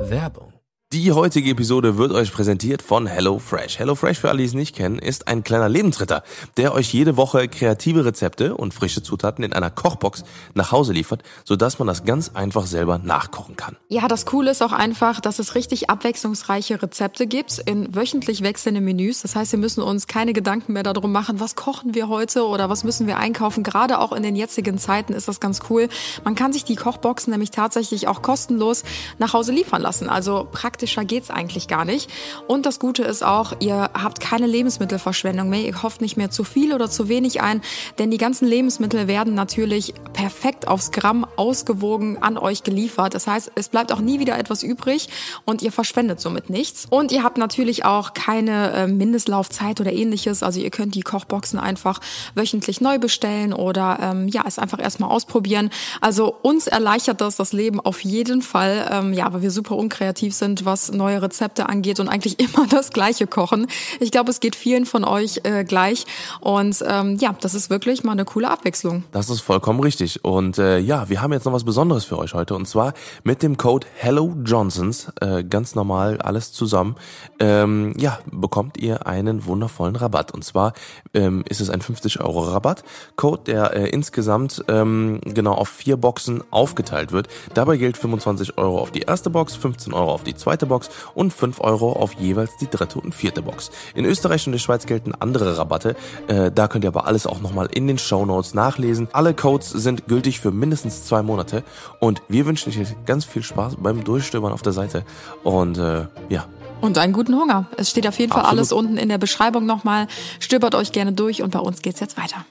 [0.00, 0.57] Werbung
[0.94, 3.78] die heutige Episode wird euch präsentiert von HelloFresh.
[3.78, 6.22] HelloFresh, für alle, die es nicht kennen, ist ein kleiner Lebensritter,
[6.56, 10.24] der euch jede Woche kreative Rezepte und frische Zutaten in einer Kochbox
[10.54, 13.76] nach Hause liefert, sodass man das ganz einfach selber nachkochen kann.
[13.88, 18.82] Ja, das Coole ist auch einfach, dass es richtig abwechslungsreiche Rezepte gibt in wöchentlich wechselnden
[18.82, 19.20] Menüs.
[19.20, 22.70] Das heißt, wir müssen uns keine Gedanken mehr darum machen, was kochen wir heute oder
[22.70, 23.62] was müssen wir einkaufen.
[23.62, 25.90] Gerade auch in den jetzigen Zeiten ist das ganz cool.
[26.24, 28.84] Man kann sich die Kochboxen nämlich tatsächlich auch kostenlos
[29.18, 30.08] nach Hause liefern lassen.
[30.08, 30.48] Also
[30.78, 32.08] praktischer geht's eigentlich gar nicht.
[32.46, 35.62] Und das Gute ist auch, ihr habt keine Lebensmittelverschwendung mehr.
[35.62, 37.62] Ihr kauft nicht mehr zu viel oder zu wenig ein,
[37.98, 43.14] denn die ganzen Lebensmittel werden natürlich perfekt aufs Gramm ausgewogen an euch geliefert.
[43.14, 45.08] Das heißt, es bleibt auch nie wieder etwas übrig
[45.44, 46.86] und ihr verschwendet somit nichts.
[46.88, 50.44] Und ihr habt natürlich auch keine äh, Mindestlaufzeit oder ähnliches.
[50.44, 52.00] Also ihr könnt die Kochboxen einfach
[52.36, 55.70] wöchentlich neu bestellen oder ähm, ja, es einfach erstmal ausprobieren.
[56.00, 58.88] Also uns erleichtert das das Leben auf jeden Fall.
[58.92, 62.90] Ähm, ja, weil wir super unkreativ sind, was neue Rezepte angeht und eigentlich immer das
[62.90, 63.66] Gleiche kochen.
[64.00, 66.06] Ich glaube, es geht vielen von euch äh, gleich.
[66.40, 69.04] Und ähm, ja, das ist wirklich mal eine coole Abwechslung.
[69.12, 70.24] Das ist vollkommen richtig.
[70.24, 72.54] Und äh, ja, wir haben jetzt noch was Besonderes für euch heute.
[72.54, 72.92] Und zwar
[73.24, 76.96] mit dem Code Hello Johnsons, äh, ganz normal alles zusammen,
[77.38, 80.32] ähm, ja, bekommt ihr einen wundervollen Rabatt.
[80.32, 80.74] Und zwar
[81.14, 82.84] ähm, ist es ein 50 Euro Rabatt.
[83.16, 87.28] Code, der äh, insgesamt ähm, genau auf vier Boxen aufgeteilt wird.
[87.54, 90.90] Dabei gilt 25 Euro auf die erste Box, 15 Euro auf die zweite zweite Box
[91.14, 93.70] und 5 Euro auf jeweils die dritte und vierte Box.
[93.94, 95.94] In Österreich und der Schweiz gelten andere Rabatte.
[96.26, 99.08] Äh, da könnt ihr aber alles auch nochmal in den Show Notes nachlesen.
[99.12, 101.62] Alle Codes sind gültig für mindestens zwei Monate
[102.00, 105.04] und wir wünschen euch ganz viel Spaß beim Durchstöbern auf der Seite
[105.44, 106.46] und äh, ja,
[106.80, 107.66] und einen guten Hunger.
[107.76, 108.58] Es steht auf jeden Fall Absolut.
[108.58, 110.06] alles unten in der Beschreibung nochmal.
[110.38, 112.44] Stöbert euch gerne durch und bei uns geht's jetzt weiter.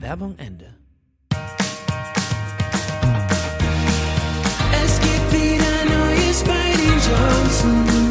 [0.00, 0.75] Werbung Ende.
[7.06, 8.05] Johnsons.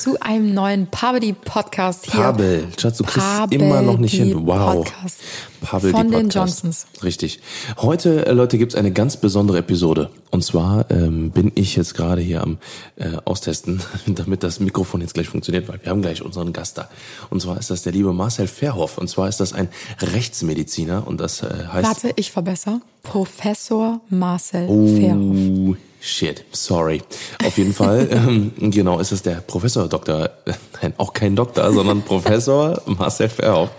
[0.00, 2.22] Zu einem neuen Pabedi Podcast hier.
[2.22, 4.46] Pabel, Schatz, du kriegst immer noch nicht hin.
[4.46, 4.76] Wow.
[4.76, 5.18] Podcast.
[5.60, 6.86] Pavel von den Johnsons.
[7.04, 7.40] Richtig.
[7.76, 10.08] Heute, äh, Leute, gibt's eine ganz besondere Episode.
[10.30, 12.56] Und zwar ähm, bin ich jetzt gerade hier am
[12.96, 16.88] äh, Austesten, damit das Mikrofon jetzt gleich funktioniert, weil wir haben gleich unseren Gast da.
[17.28, 18.96] Und zwar ist das der liebe Marcel Verhoff.
[18.96, 19.68] Und zwar ist das ein
[20.00, 21.86] Rechtsmediziner und das äh, heißt...
[21.86, 22.80] Warte, ich verbessere.
[23.02, 24.86] Professor Marcel oh.
[24.96, 25.76] Verhoff.
[26.00, 27.02] Shit, sorry.
[27.44, 30.30] Auf jeden Fall, ähm, genau, ist es der Professor Doktor,
[30.82, 33.70] nein, auch kein Doktor, sondern Professor Marcel Verhoff,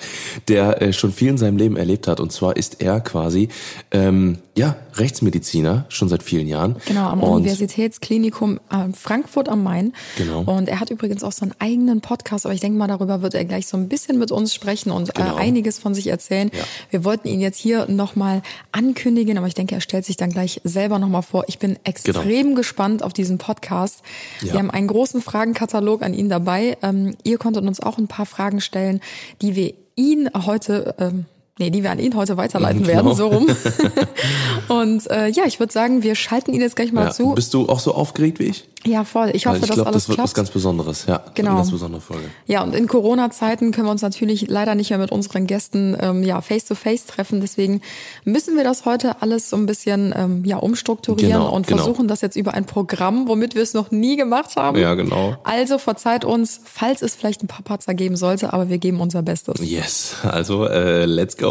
[0.47, 2.19] der äh, schon viel in seinem Leben erlebt hat.
[2.19, 3.49] Und zwar ist er quasi
[3.91, 6.75] ähm, ja, Rechtsmediziner, schon seit vielen Jahren.
[6.85, 9.93] Genau, am und Universitätsklinikum äh, Frankfurt am Main.
[10.17, 10.41] Genau.
[10.41, 13.33] Und er hat übrigens auch so einen eigenen Podcast, aber ich denke mal, darüber wird
[13.33, 15.37] er gleich so ein bisschen mit uns sprechen und äh, genau.
[15.37, 16.51] äh, einiges von sich erzählen.
[16.53, 16.63] Ja.
[16.89, 18.41] Wir wollten ihn jetzt hier nochmal
[18.73, 21.45] ankündigen, aber ich denke, er stellt sich dann gleich selber nochmal vor.
[21.47, 22.55] Ich bin extrem genau.
[22.55, 24.01] gespannt auf diesen Podcast.
[24.41, 24.53] Ja.
[24.53, 26.77] Wir haben einen großen Fragenkatalog an ihn dabei.
[26.81, 29.01] Ähm, ihr konntet uns auch ein paar Fragen stellen,
[29.41, 31.25] die wir ihn heute ähm,
[31.61, 32.93] nee, die wir an ihn heute weiterleiten genau.
[32.93, 33.47] werden, so rum.
[34.67, 37.33] und äh, ja, ich würde sagen, wir schalten ihn jetzt gleich mal ja, zu.
[37.33, 38.65] Bist du auch so aufgeregt wie ich?
[38.85, 39.29] Ja, voll.
[39.33, 40.29] Ich hoffe, ich dass glaub, alles das wird klappt.
[40.29, 41.05] was ganz Besonderes.
[41.05, 41.51] Ja, genau.
[41.51, 42.23] Eine ganz besondere Folge.
[42.47, 46.23] Ja, und in Corona-Zeiten können wir uns natürlich leider nicht mehr mit unseren Gästen ähm,
[46.23, 47.41] ja face to face treffen.
[47.41, 47.81] Deswegen
[48.23, 51.83] müssen wir das heute alles so ein bisschen ähm, ja umstrukturieren genau, und genau.
[51.83, 54.79] versuchen das jetzt über ein Programm, womit wir es noch nie gemacht haben.
[54.79, 55.37] Ja, genau.
[55.43, 59.21] Also verzeiht uns, falls es vielleicht ein paar Patzer geben sollte, aber wir geben unser
[59.21, 59.59] Bestes.
[59.61, 60.15] Yes.
[60.23, 61.50] Also äh, let's go.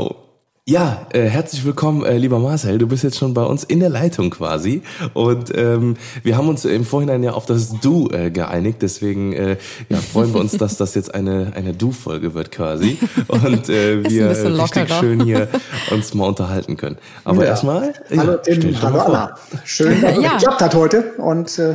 [0.70, 2.78] Ja, äh, herzlich willkommen, äh, lieber Marcel.
[2.78, 4.82] Du bist jetzt schon bei uns in der Leitung quasi.
[5.14, 8.80] Und ähm, wir haben uns im Vorhinein ja auf das Du äh, geeinigt.
[8.80, 9.56] Deswegen äh,
[9.88, 12.98] ja, freuen wir uns, dass das jetzt eine, eine Du-Folge wird quasi.
[13.26, 14.30] Und äh, wir
[14.62, 15.48] richtig schön hier
[15.90, 16.98] uns mal unterhalten können.
[17.24, 17.50] Aber ja.
[17.50, 17.92] erstmal.
[18.16, 19.34] Hallo Tim, hallo Anna.
[19.64, 20.34] Schön, dass es ja.
[20.34, 21.14] geklappt hat heute.
[21.16, 21.74] Und äh,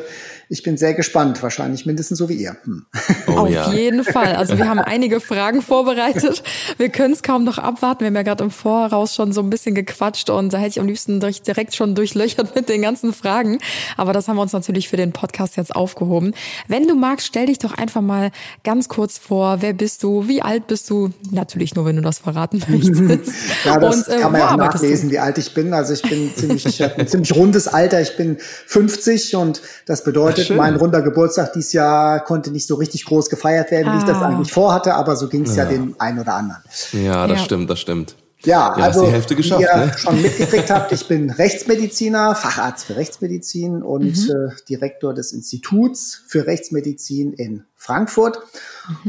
[0.49, 2.55] ich bin sehr gespannt, wahrscheinlich mindestens so wie ihr.
[2.63, 2.85] Hm.
[3.27, 3.71] Oh, Auf ja.
[3.71, 4.35] jeden Fall.
[4.35, 6.43] Also wir haben einige Fragen vorbereitet.
[6.77, 8.01] Wir können es kaum noch abwarten.
[8.01, 10.79] Wir haben ja gerade im Voraus schon so ein bisschen gequatscht und da hätte ich
[10.79, 13.59] am liebsten direkt schon durchlöchert mit den ganzen Fragen.
[13.97, 16.33] Aber das haben wir uns natürlich für den Podcast jetzt aufgehoben.
[16.67, 18.31] Wenn du magst, stell dich doch einfach mal
[18.63, 19.61] ganz kurz vor.
[19.61, 20.27] Wer bist du?
[20.27, 21.09] Wie alt bist du?
[21.31, 23.33] Natürlich nur, wenn du das verraten möchtest.
[23.65, 25.73] ja, das und, äh, kann man ja nachlesen, wie alt ich bin.
[25.73, 27.99] Also ich bin ziemlich, ich habe ein ziemlich rundes Alter.
[28.01, 28.37] Ich bin
[28.67, 33.29] 50 und das bedeutet, bedeutet, mein runder Geburtstag dieses Jahr konnte nicht so richtig groß
[33.29, 34.27] gefeiert werden, wie ich das Ah.
[34.27, 35.65] eigentlich vorhatte, aber so ging es ja.
[35.65, 36.61] dem einen oder anderen.
[36.93, 37.45] Ja, das Ja.
[37.45, 38.15] stimmt, das stimmt.
[38.43, 39.97] Ja, Ja, also hast die Hälfte geschafft, wie ihr ne?
[39.97, 44.33] schon mitgekriegt habt, ich bin Rechtsmediziner, Facharzt für Rechtsmedizin und äh,
[44.69, 48.39] Direktor des Instituts für Rechtsmedizin in Frankfurt.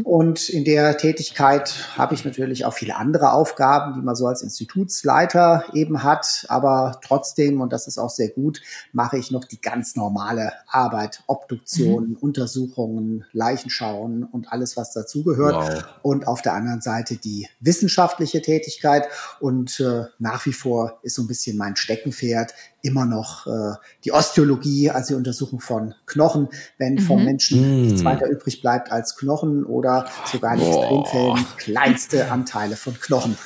[0.05, 4.41] Und in der Tätigkeit habe ich natürlich auch viele andere Aufgaben, die man so als
[4.43, 6.47] Institutsleiter eben hat.
[6.49, 8.63] Aber trotzdem, und das ist auch sehr gut,
[8.93, 15.85] mache ich noch die ganz normale Arbeit, Obduktionen, Untersuchungen, Leichenschauen und alles, was dazugehört Wow.
[16.03, 19.09] und auf der anderen Seite die wissenschaftliche Tätigkeit.
[19.41, 22.55] Und äh, nach wie vor ist so ein bisschen mein Steckenpferd
[22.87, 23.75] immer noch äh,
[24.05, 26.49] die Osteologie, also die Untersuchung von Knochen,
[26.79, 32.77] wenn vom Menschen nichts weiter übrig bleibt als Knochen oder sogar in Extremfällen kleinste Anteile
[32.77, 33.37] von Knochen.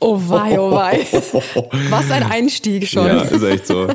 [0.00, 1.06] Oh wei, oh wei.
[1.90, 3.06] Was ein Einstieg schon.
[3.06, 3.88] Ja, ist echt so.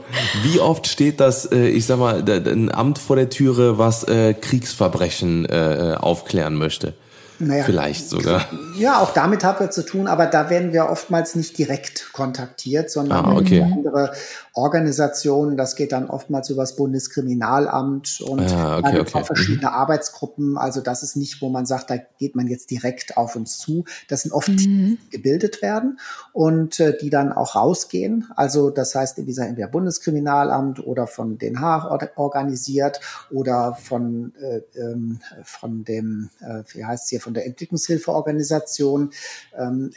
[0.43, 4.33] Wie oft steht das, äh, ich sag mal, ein Amt vor der Türe, was äh,
[4.33, 6.93] Kriegsverbrechen äh, aufklären möchte?
[7.41, 8.45] Naja, Vielleicht sogar.
[8.77, 12.91] Ja, auch damit haben wir zu tun, aber da werden wir oftmals nicht direkt kontaktiert,
[12.91, 13.61] sondern Ah, okay.
[13.61, 14.11] andere
[14.53, 15.55] Organisationen.
[15.57, 19.23] Das geht dann oftmals über das Bundeskriminalamt und Ah, okay, okay.
[19.23, 20.57] verschiedene Arbeitsgruppen.
[20.57, 23.85] Also das ist nicht, wo man sagt, da geht man jetzt direkt auf uns zu.
[24.07, 25.99] Das sind oft Teams, die gebildet werden
[26.33, 28.27] und äh, die dann auch rausgehen.
[28.35, 32.99] Also das heißt, wie gesagt, entweder Bundeskriminalamt oder von Den Haag or- organisiert
[33.31, 39.13] oder von, äh, ähm, von dem, äh, wie heißt es hier, von der Entwicklungshilfeorganisation.
[39.55, 39.91] Ähm,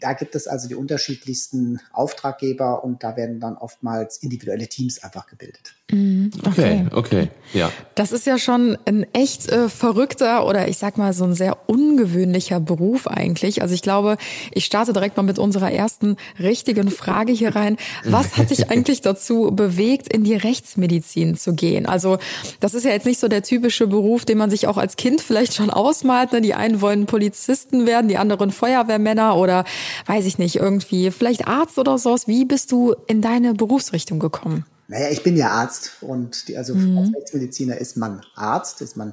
[0.00, 5.26] da gibt es also die unterschiedlichsten Auftraggeber und da werden dann oftmals individuelle Teams einfach
[5.26, 5.74] gebildet.
[5.90, 7.72] Okay, okay, ja.
[7.94, 11.56] Das ist ja schon ein echt äh, verrückter oder ich sag mal so ein sehr
[11.66, 13.62] ungewöhnlicher Beruf eigentlich.
[13.62, 14.18] Also ich glaube,
[14.52, 17.78] ich starte direkt mal mit unserer ersten richtigen Frage hier rein.
[18.04, 21.86] Was hat dich eigentlich dazu bewegt, in die Rechtsmedizin zu gehen?
[21.86, 22.18] Also
[22.60, 25.22] das ist ja jetzt nicht so der typische Beruf, den man sich auch als Kind
[25.22, 26.32] vielleicht schon ausmalt.
[26.32, 26.42] Ne?
[26.42, 29.64] Die einen wollen Polizisten werden, die anderen Feuerwehrmänner oder
[30.04, 32.28] weiß ich nicht, irgendwie vielleicht Arzt oder sowas.
[32.28, 34.66] Wie bist du in deine Berufsrichtung gekommen?
[34.90, 39.12] Naja, ich bin ja Arzt und die, also als Rechtsmediziner ist man Arzt, ist man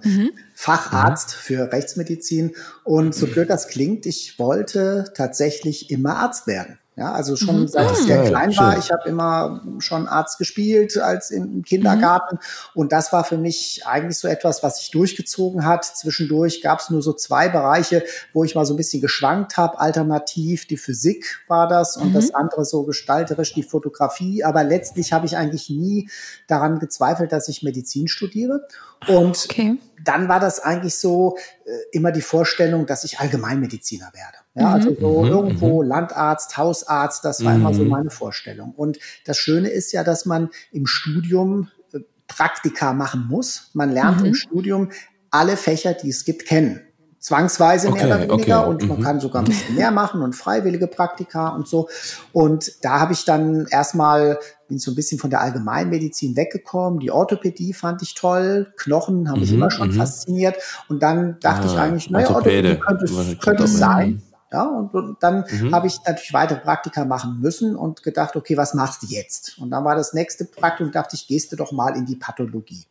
[0.54, 2.56] Facharzt für Rechtsmedizin.
[2.86, 6.80] Und so blöd das klingt, ich wollte tatsächlich immer Arzt werden.
[6.98, 8.72] Ja, also schon seit ich sehr Geil, klein war.
[8.72, 8.80] schön.
[8.80, 12.40] Ich habe immer schon Arzt gespielt als im Kindergarten.
[12.74, 15.84] Und das war für mich eigentlich so etwas, was sich durchgezogen hat.
[15.84, 19.78] Zwischendurch gab es nur so zwei Bereiche, wo ich mal so ein bisschen geschwankt habe.
[19.78, 24.46] Alternativ die Physik war das und das andere so gestalterisch die Fotografie.
[24.46, 26.10] Aber letztlich habe ich eigentlich nie
[26.48, 28.68] daran gezweifelt, dass ich Medizin studiere.
[29.10, 29.78] Und Okay.
[30.02, 34.38] dann war das eigentlich so äh, immer die Vorstellung, dass ich Allgemeinmediziner werde.
[34.56, 38.72] Ja, also so irgendwo Landarzt, Hausarzt, das war immer so meine Vorstellung.
[38.76, 43.72] Und das Schöne ist ja, dass man im Studium äh, Praktika machen muss.
[43.74, 44.92] Man lernt im Studium
[45.30, 46.80] alle Fächer, die es gibt, kennen.
[47.20, 50.34] Zwangsweise Okay, mehr oder weniger okay, und man kann sogar ein bisschen mehr machen und
[50.34, 51.90] freiwillige Praktika und so.
[52.32, 54.38] Und da habe ich dann erstmal
[54.68, 57.00] bin so ein bisschen von der Allgemeinmedizin weggekommen.
[57.00, 60.56] Die Orthopädie fand ich toll, Knochen haben mich immer schon fasziniert.
[60.88, 62.80] Und dann dachte Ah, ich eigentlich, naja, Orthopäde.
[62.80, 64.22] Orthopädie könnte es, könnte es sein.
[64.52, 68.74] Ja, und, und dann habe ich natürlich weitere Praktika machen müssen und gedacht, okay, was
[68.74, 69.58] machst du jetzt?
[69.58, 72.86] Und dann war das nächste Praktikum, dachte ich, gehst du doch mal in die Pathologie.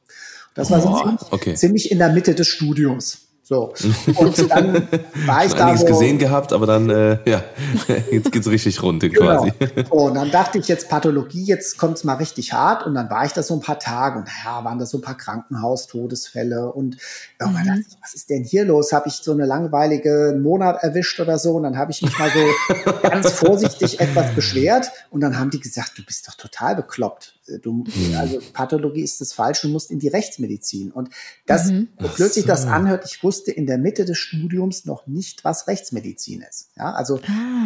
[0.54, 1.54] Das war so ziemlich, okay.
[1.54, 3.23] ziemlich in der Mitte des Studiums.
[3.46, 3.74] So.
[4.16, 4.88] Und dann
[5.26, 7.44] war ich da einiges so, gesehen gehabt, aber dann, äh, ja,
[8.10, 9.42] jetzt geht's richtig runter Genau.
[9.42, 9.52] quasi.
[9.86, 12.86] So, und dann dachte ich jetzt Pathologie, jetzt kommt's mal richtig hart.
[12.86, 15.02] Und dann war ich da so ein paar Tage und naja, waren da so ein
[15.02, 16.72] paar Krankenhaustodesfälle.
[16.72, 16.96] Und
[17.38, 18.94] irgendwann dachte ich, was ist denn hier los?
[18.94, 21.52] Habe ich so eine langweilige Monat erwischt oder so?
[21.56, 24.90] Und dann habe ich mich mal so ganz vorsichtig etwas beschwert.
[25.10, 27.33] Und dann haben die gesagt, du bist doch total bekloppt.
[27.62, 27.84] Du,
[28.18, 30.90] also Pathologie ist das falsch, du musst in die Rechtsmedizin.
[30.90, 31.10] Und
[31.46, 31.84] das, so
[32.16, 36.42] blöd sich das anhört, ich wusste in der Mitte des Studiums noch nicht, was Rechtsmedizin
[36.42, 36.70] ist.
[36.76, 37.20] Ja, also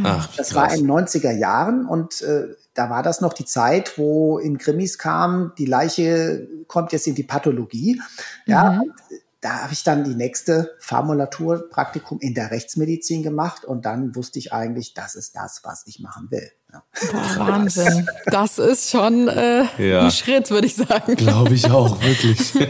[0.04, 0.54] Ach, das krass.
[0.54, 4.58] war in den 90er Jahren und äh, da war das noch die Zeit, wo in
[4.58, 8.00] Krimis kam, die Leiche kommt jetzt in die Pathologie.
[8.46, 8.92] Ja, und
[9.40, 14.52] da habe ich dann die nächste Formulaturpraktikum in der Rechtsmedizin gemacht und dann wusste ich
[14.52, 16.50] eigentlich, das ist das, was ich machen will.
[16.72, 16.82] Ja.
[17.12, 18.08] Boah, Wahnsinn.
[18.26, 20.02] Das ist schon äh, Ja.
[20.04, 21.14] ein Schritt, würde ich sagen.
[21.16, 22.52] Glaube ich auch, wirklich.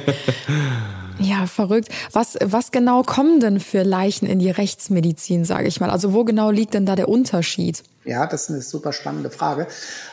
[1.21, 1.89] Ja, verrückt.
[2.13, 5.91] Was, was genau kommen denn für Leichen in die Rechtsmedizin, sage ich mal?
[5.91, 7.83] Also wo genau liegt denn da der Unterschied?
[8.05, 9.67] Ja, das ist eine super spannende Frage.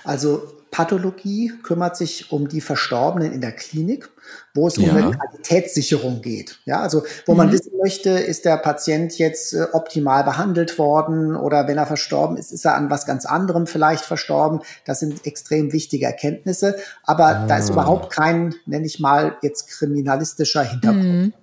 [0.04, 4.10] Also Pathologie kümmert sich um die Verstorbenen in der Klinik,
[4.54, 4.94] wo es um Ja.
[4.94, 6.60] eine Qualitätssicherung geht.
[6.66, 11.68] Ja, also wo man wissen möchte, ist der Patient jetzt äh, optimal behandelt worden oder
[11.68, 14.62] wenn er verstorben ist, ist er an was ganz anderem vielleicht verstorben.
[14.86, 16.76] Das sind extrem wichtige Erkenntnisse.
[17.04, 21.34] Aber da ist überhaupt kein, nenne ich mal, jetzt kriminalistischer Hintergrund.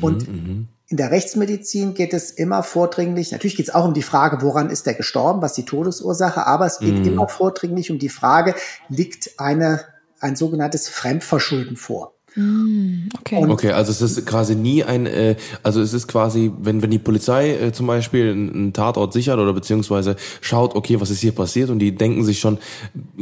[0.00, 0.28] Und
[0.90, 4.70] in der Rechtsmedizin geht es immer vordringlich, natürlich geht es auch um die Frage, woran
[4.70, 8.54] ist er gestorben, was die Todesursache, aber es geht immer vordringlich um die Frage,
[8.88, 9.84] liegt eine,
[10.18, 12.14] ein sogenanntes Fremdverschulden vor.
[12.36, 13.44] Okay.
[13.48, 15.34] Okay, also es ist quasi nie ein, äh,
[15.64, 19.38] also es ist quasi, wenn wenn die Polizei äh, zum Beispiel einen einen Tatort sichert
[19.38, 22.58] oder beziehungsweise schaut, okay, was ist hier passiert und die denken sich schon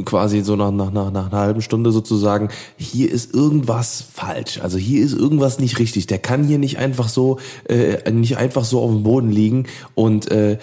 [0.05, 4.77] quasi so nach nach nach, nach einer halben Stunde sozusagen, hier ist irgendwas falsch, also
[4.77, 6.07] hier ist irgendwas nicht richtig.
[6.07, 7.39] Der kann hier nicht einfach so
[7.69, 10.59] äh, nicht einfach so auf dem Boden liegen und äh,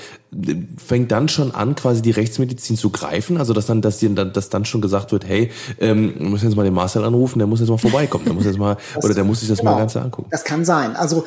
[0.77, 4.49] fängt dann schon an, quasi die Rechtsmedizin zu greifen, also dass dann, dass, die, dass
[4.49, 7.59] dann schon gesagt wird, hey, ähm, wir müssen jetzt mal den Marcel anrufen, der muss
[7.59, 9.79] jetzt mal vorbeikommen, der muss jetzt mal, oder der muss sich das mal Genau.
[9.79, 10.29] ganz angucken.
[10.31, 10.95] Das kann sein.
[10.95, 11.25] Also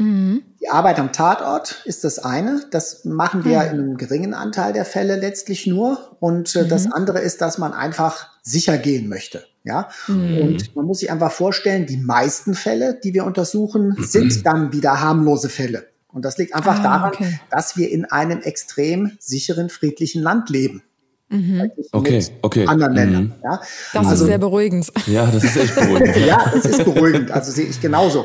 [0.00, 2.62] die Arbeit am Tatort ist das eine.
[2.70, 6.16] Das machen wir in einem geringen Anteil der Fälle letztlich nur.
[6.20, 9.42] Und äh, das andere ist, dass man einfach sicher gehen möchte.
[9.64, 9.88] Ja.
[10.06, 15.00] Und man muss sich einfach vorstellen, die meisten Fälle, die wir untersuchen, sind dann wieder
[15.00, 15.87] harmlose Fälle.
[16.12, 17.40] Und das liegt einfach Ah, daran, okay.
[17.50, 20.82] dass wir in einem extrem sicheren, friedlichen Land leben.
[21.28, 22.66] Verglichen Okay, mit okay.
[22.66, 22.98] Anderen Mhm.
[22.98, 23.34] Ländern.
[23.44, 23.60] Ja.
[23.92, 24.90] Das Also- ist sehr beruhigend.
[25.06, 26.16] Ja, das ist echt beruhigend.
[26.26, 27.30] ja, es ist beruhigend.
[27.30, 28.24] Also sehe ich genauso.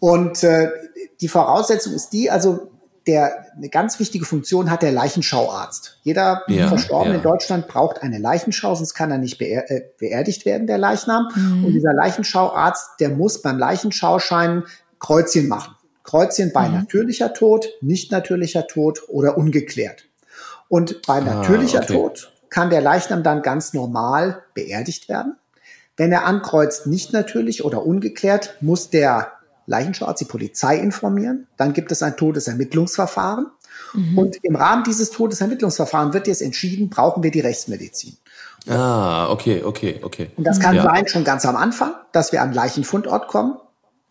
[0.00, 0.68] Und äh,
[1.20, 2.72] die Voraussetzung ist die, also
[3.06, 5.98] der eine ganz wichtige Funktion hat der Leichenschauarzt.
[6.02, 7.18] Jeder Ja, Verstorbene ja.
[7.18, 11.28] in Deutschland braucht eine Leichenschau, sonst kann er nicht beer äh, beerdigt werden, der Leichnam.
[11.64, 14.64] Und dieser Leichenschauarzt, der muss beim Leichenschauschein
[14.98, 15.74] Kreuzchen machen.
[16.08, 20.04] Kreuzchen bei natürlicher Tod, nicht natürlicher Tod oder ungeklärt.
[20.68, 21.92] Und bei natürlicher Ah, okay.
[21.92, 25.36] Tod kann der Leichnam dann ganz normal beerdigt werden.
[25.98, 29.32] Wenn er ankreuzt nicht natürlich oder ungeklärt, muss der
[29.66, 31.46] Leichenschauarzt die Polizei informieren.
[31.58, 33.48] Dann gibt es ein Todesermittlungsverfahren.
[34.16, 38.16] Und im Rahmen dieses Todesermittlungsverfahrens wird jetzt entschieden, brauchen wir die Rechtsmedizin.
[38.66, 40.30] Ah, okay, okay, okay.
[40.36, 40.84] Und das kann Ja.
[40.84, 43.56] sein schon ganz am Anfang, dass wir an Leichenfundort kommen,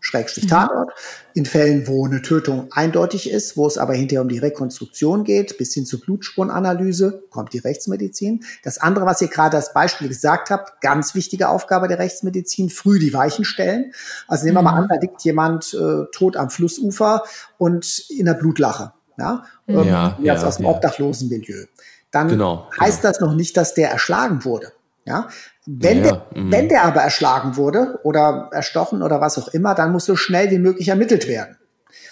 [0.08, 0.92] Schrägstrich Tatort.
[1.34, 5.58] In Fällen, wo eine Tötung eindeutig ist, wo es aber hinterher um die Rekonstruktion geht,
[5.58, 8.44] bis hin zur Blutspurenanalyse, kommt die Rechtsmedizin.
[8.64, 13.00] Das andere, was ihr gerade als Beispiel gesagt habt, ganz wichtige Aufgabe der Rechtsmedizin, früh
[13.00, 13.92] die Weichen stellen.
[14.28, 17.24] Also nehmen wir mal an, da liegt jemand äh, tot am Flussufer
[17.58, 18.94] und in der Blutlache.
[19.20, 20.72] Ja, ähm, Ja, jetzt ja, aus dem ja.
[20.72, 21.66] Obdachlosenmilieu.
[22.12, 24.72] Dann Genau, heißt das noch nicht, dass der erschlagen wurde.
[25.06, 25.30] Ja,
[25.68, 26.52] wenn, Ja, der, mhm.
[26.52, 30.50] wenn der aber erschlagen wurde oder erstochen oder was auch immer, dann muss so schnell
[30.50, 31.58] wie möglich ermittelt werden.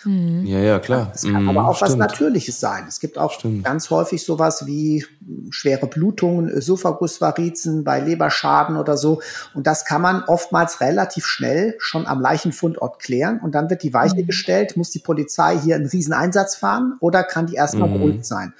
[0.07, 1.11] Ja, ja, klar.
[1.15, 1.99] Es kann Mhm, aber auch was stimmt.
[1.99, 2.85] Natürliches sein.
[2.87, 3.63] Es gibt auch Stimmt.
[3.63, 5.03] ganz häufig sowas wie
[5.49, 9.21] schwere Blutungen, Ösophagusvarizen bei Leberschaden oder so.
[9.55, 13.39] Und das kann man oftmals relativ schnell schon am Leichenfundort klären.
[13.39, 17.47] Und dann wird die Weiche gestellt, muss die Polizei hier einen Riesen-Einsatz fahren oder kann
[17.47, 18.53] die erstmal beruhigt sein.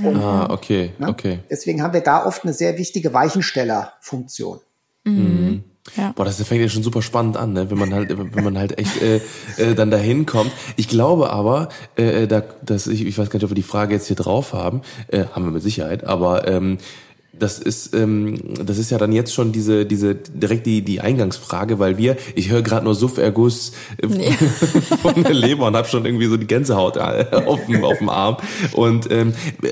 [0.00, 1.08] Ah, okay, Ne?
[1.08, 1.40] okay.
[1.50, 4.60] Deswegen haben wir da oft eine sehr wichtige Weichenstellerfunktion.
[5.96, 6.12] Ja.
[6.14, 7.68] Boah, das fängt ja schon super spannend an, ne?
[7.70, 9.16] wenn man halt, wenn man halt echt äh,
[9.56, 10.52] äh, dann dahin kommt.
[10.76, 13.92] Ich glaube aber, äh, da, dass ich, ich weiß gar nicht, ob wir die Frage
[13.94, 16.78] jetzt hier drauf haben, äh, haben wir mit Sicherheit, aber ähm,
[17.42, 21.80] das ist, ähm, das ist ja dann jetzt schon diese, diese direkt die die Eingangsfrage,
[21.80, 24.06] weil wir, ich höre gerade nur Suff-Erguss äh,
[25.02, 28.10] von der Leber und habe schon irgendwie so die Gänsehaut äh, auf dem, auf dem
[28.10, 28.36] Arm.
[28.74, 29.70] Und ähm, äh,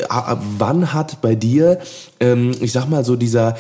[0.59, 1.79] wann hat bei dir,
[2.19, 3.57] ähm, ich sag mal so dieser,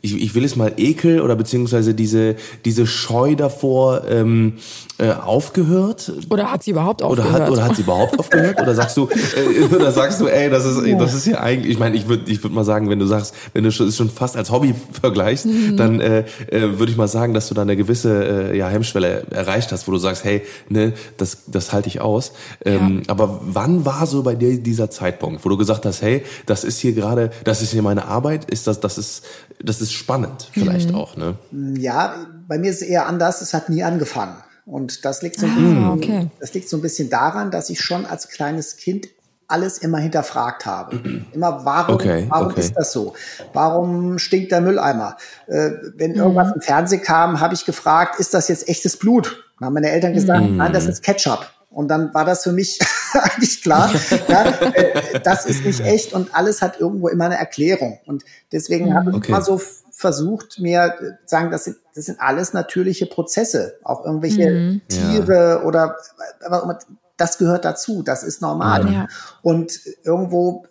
[0.00, 4.54] ich, ich will es mal Ekel oder beziehungsweise diese diese Scheu davor ähm,
[5.00, 6.12] äh, aufgehört?
[6.28, 7.42] Oder hat sie überhaupt Oder aufgehört?
[7.42, 8.60] hat, oder hat sie überhaupt aufgehört?
[8.60, 11.78] Oder sagst du, äh, oder sagst du, ey, das ist, das ist ja eigentlich, ich
[11.78, 14.10] meine, ich würde ich würd mal sagen, wenn du sagst, wenn du schon- es schon
[14.10, 17.76] fast als Hobby vergleichst, dann äh, äh, würde ich mal sagen, dass du da eine
[17.76, 22.00] gewisse äh, ja, Hemmschwelle erreicht hast, wo du sagst, hey, ne, das, das halte ich
[22.00, 22.32] aus.
[22.64, 26.62] Ähm, Aber wann war so bei dir dieser Zeitpunkt, wo du gesagt hast, hey, das
[26.64, 29.24] ist hier gerade, das ist hier meine Arbeit, ist das, das ist,
[29.62, 31.34] das ist spannend vielleicht auch, ne?
[31.78, 32.14] Ja,
[32.48, 33.40] bei mir ist es eher anders.
[33.42, 34.34] Es hat nie angefangen.
[34.70, 36.26] Und das liegt so ein, Ah, bisschen, okay.
[36.38, 39.08] das liegt so ein bisschen daran, dass ich schon als kleines Kind
[39.48, 41.00] alles immer hinterfragt habe.
[41.32, 42.60] Immer, warum, Okay, warum okay.
[42.60, 43.14] ist das so?
[43.52, 45.16] Warum stinkt der Mülleimer?
[45.48, 49.44] Äh, wenn irgendwas im Fernsehen kam, habe ich gefragt, ist das jetzt echtes Blut?
[49.58, 51.50] Dann haben meine Eltern gesagt, nein, das ist Ketchup.
[51.68, 52.78] Und dann war das für mich
[53.12, 53.90] eigentlich klar,
[54.28, 57.98] ja, äh, das ist nicht echt und alles hat irgendwo immer eine Erklärung.
[58.06, 59.28] Und deswegen habe ich Okay.
[59.32, 59.60] immer so
[60.00, 63.74] versucht, mir äh, sagen, das sind, das sind alles natürliche Prozesse.
[63.84, 65.96] Auch irgendwelche Tiere oder
[66.40, 66.78] was auch immer,
[67.18, 68.90] das gehört dazu, das ist normal.
[68.90, 69.08] Ja.
[69.42, 70.64] Und irgendwo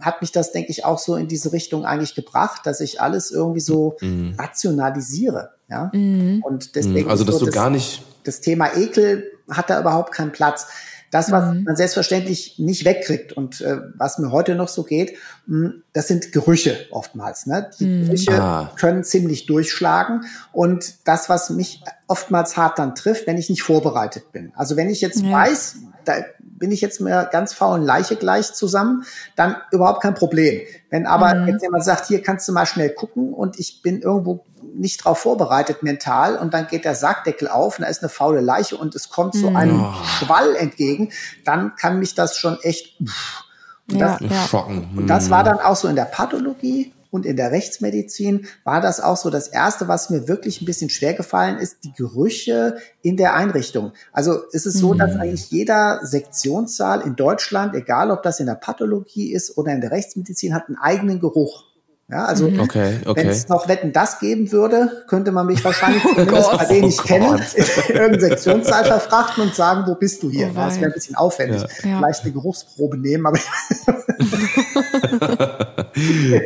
[0.00, 3.30] hat mich das, denke ich, auch so in diese Richtung eigentlich gebracht, dass ich alles
[3.30, 3.98] irgendwie so
[4.38, 5.50] rationalisiere.
[5.68, 5.90] Ja?
[5.92, 10.12] Und deswegen Also, dass so du das, gar nicht, das Thema Ekel hat da überhaupt
[10.12, 10.68] keinen Platz.
[11.10, 11.64] Das, was Mhm.
[11.64, 16.30] man selbstverständlich nicht wegkriegt und äh, was mir heute noch so geht, mh, das sind
[16.32, 17.46] Gerüche oftmals.
[17.46, 17.68] Ne?
[17.80, 18.06] Die Mhm.
[18.06, 18.70] Gerüche Ah.
[18.76, 24.30] können ziemlich durchschlagen und das, was mich oftmals hart dann trifft, wenn ich nicht vorbereitet
[24.32, 24.52] bin.
[24.54, 25.32] Also wenn ich jetzt Ja.
[25.32, 25.76] weiß,
[26.10, 29.04] da bin ich jetzt mir ganz faulen Leiche gleich zusammen,
[29.36, 30.60] dann überhaupt kein Problem.
[30.90, 31.48] Wenn aber Mhm.
[31.48, 35.18] jetzt jemand sagt, hier kannst du mal schnell gucken und ich bin irgendwo nicht drauf
[35.18, 38.94] vorbereitet mental und dann geht der Sargdeckel auf und da ist eine faule Leiche und
[38.94, 39.94] es kommt so ein Mhm.
[40.18, 41.10] Schwall entgegen,
[41.44, 42.96] dann kann mich das schon echt.
[43.04, 43.44] pff.
[43.90, 44.46] Und Ja, das, ja.
[44.46, 44.88] schocken.
[44.96, 49.00] und das war dann auch so in der Pathologie und in der Rechtsmedizin war das
[49.00, 53.16] auch so das erste, was mir wirklich ein bisschen schwer gefallen ist, die Gerüche in
[53.16, 53.92] der Einrichtung.
[54.12, 58.54] Also es ist so, dass eigentlich jeder Sektionssaal in Deutschland, egal ob das in der
[58.54, 61.70] Pathologie ist oder in der Rechtsmedizin, hat einen eigenen Geruch.
[62.10, 63.28] Ja, also Okay, wenn okay.
[63.28, 66.88] es noch Wetten das geben würde, könnte man mich wahrscheinlich zumindest Gott, bei denen oh
[66.88, 67.54] ich kenne, Gott.
[67.54, 67.64] in
[67.94, 70.48] irgendeinen Sektionssaal verfrachten und sagen, wo bist du hier?
[70.50, 71.62] Oh das wäre ein bisschen aufwendig.
[71.62, 71.98] Ja.
[71.98, 73.38] Vielleicht eine Geruchsprobe nehmen, aber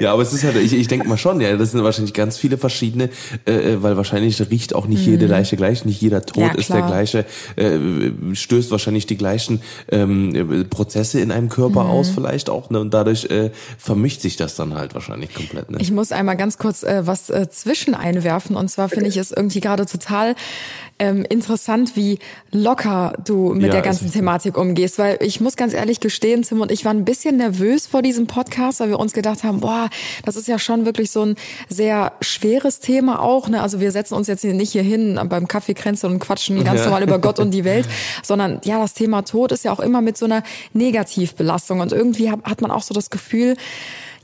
[0.00, 2.36] Ja, aber es ist halt, ich, ich denke mal schon, ja, das sind wahrscheinlich ganz
[2.38, 3.10] viele verschiedene,
[3.44, 6.50] äh, weil wahrscheinlich riecht auch nicht jede Leiche gleich, nicht jeder Tod Mhm.
[6.50, 7.24] Ja, ist der gleiche,
[7.56, 7.78] äh,
[8.34, 11.90] stößt wahrscheinlich die gleichen ähm, Prozesse in einem Körper Mhm.
[11.90, 15.78] aus vielleicht auch, ne, und dadurch äh, vermischt sich das dann halt wahrscheinlich komplett, ne?
[15.80, 18.56] Ich muss einmal ganz kurz äh, was äh, zwischen einwerfen.
[18.56, 20.34] Und zwar finde ich es irgendwie gerade total
[20.98, 22.18] ähm, interessant, wie
[22.52, 24.12] locker du mit Ja, der ganzen.
[24.12, 24.98] Thematik umgehst.
[24.98, 28.26] Weil ich muss ganz ehrlich gestehen, Tim und ich waren ein bisschen nervös vor diesem
[28.28, 29.88] Podcast, weil wir uns gedacht haben, boah,
[30.24, 31.36] das ist ja schon wirklich so ein
[31.68, 33.48] sehr schweres Thema auch.
[33.48, 33.60] Ne?
[33.60, 36.86] Also wir setzen uns jetzt nicht hier hin beim Kaffeekränzchen und quatschen ganz Ja.
[36.86, 37.88] normal über Gott und die Welt,
[38.22, 40.42] sondern ja, das Thema Tod ist ja auch immer mit so einer
[40.74, 41.80] Negativbelastung.
[41.80, 43.56] Und irgendwie hat, hat man auch so das Gefühl,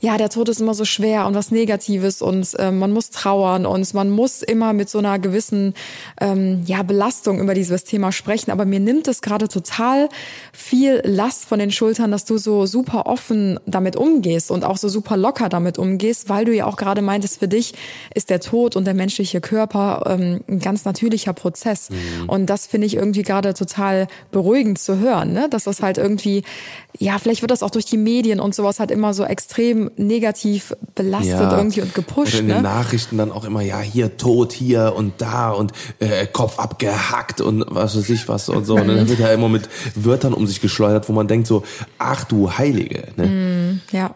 [0.01, 3.67] ja, der Tod ist immer so schwer und was Negatives und äh, man muss trauern
[3.67, 5.75] und man muss immer mit so einer gewissen
[6.19, 8.49] ähm, ja, Belastung über dieses Thema sprechen.
[8.49, 10.09] Aber mir nimmt es gerade total
[10.53, 14.89] viel Last von den Schultern, dass du so super offen damit umgehst und auch so
[14.89, 17.75] super locker damit umgehst, weil du ja auch gerade meintest, für dich
[18.15, 21.89] ist der Tod und der menschliche Körper ähm, ein ganz natürlicher Prozess.
[22.25, 25.47] Und das finde ich irgendwie gerade total beruhigend zu hören, ne?
[25.47, 26.41] dass das halt irgendwie,
[26.97, 30.75] ja, vielleicht wird das auch durch die Medien und sowas halt immer so extrem negativ
[30.95, 32.33] belastet irgendwie und gepusht.
[32.33, 32.53] Oder in ne?
[32.55, 37.41] den Nachrichten dann auch immer, ja, hier tot, hier und da und äh, Kopf abgehackt
[37.41, 38.75] und was weiß ich was und so.
[38.75, 41.63] Und dann wird ja immer mit Wörtern um sich geschleudert, wo man denkt so,
[41.97, 43.07] ach du Heilige.
[43.15, 43.79] Ne?
[43.91, 44.15] Ja.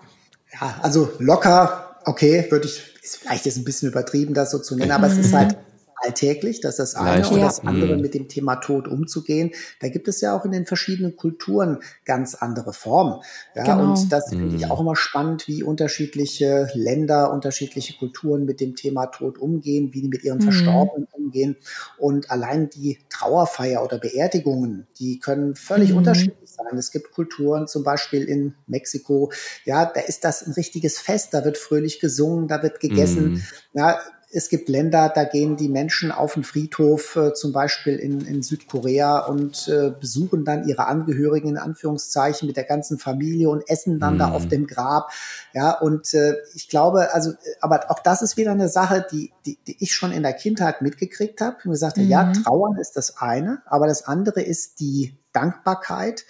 [0.54, 4.76] Ja, also locker, okay, würde ich, ist vielleicht jetzt ein bisschen übertrieben, das so zu
[4.76, 5.58] nennen, aber es ist halt
[6.06, 7.46] alltäglich, das ist das eine Leicht, und ja.
[7.46, 9.52] das andere mit dem Thema Tod umzugehen.
[9.80, 13.22] Da gibt es ja auch in den verschiedenen Kulturen ganz andere Formen.
[13.56, 13.92] Ja, Genau.
[13.92, 19.08] und das finde ich auch immer spannend, wie unterschiedliche Länder, unterschiedliche Kulturen mit dem Thema
[19.08, 21.58] Tod umgehen, wie die mit ihren Verstorbenen umgehen.
[21.98, 26.78] Und allein die Trauerfeier oder Beerdigungen, die können völlig unterschiedlich sein.
[26.78, 29.32] Es gibt Kulturen, zum Beispiel in Mexiko,
[29.66, 33.44] ja, da ist das ein richtiges Fest, da wird fröhlich gesungen, da wird gegessen.
[33.74, 34.00] Ja,
[34.36, 38.44] es gibt Länder, da gehen die Menschen auf den Friedhof, äh, zum Beispiel in, in
[38.44, 44.00] Südkorea, und äh, besuchen dann ihre Angehörigen in Anführungszeichen mit der ganzen Familie und essen
[44.00, 45.12] dann da auf dem Grab.
[45.54, 49.32] Ja, und äh, ich glaube, also, äh, aber auch das ist wieder eine Sache, die,
[49.46, 51.58] die, die ich schon in der Kindheit mitgekriegt habe.
[51.64, 56.26] Und gesagt, habe, ja, trauern ist das eine, aber das andere ist die Dankbarkeit,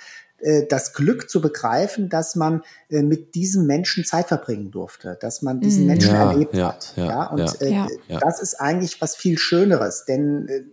[0.69, 5.59] das Glück zu begreifen, dass man äh, mit diesem Menschen Zeit verbringen durfte, dass man
[5.59, 6.93] diesen Menschen Ja, erlebt ja, hat.
[6.95, 7.87] ja, Ja, und ja.
[8.07, 10.63] Äh, das ist eigentlich was viel Schöneres, denn äh,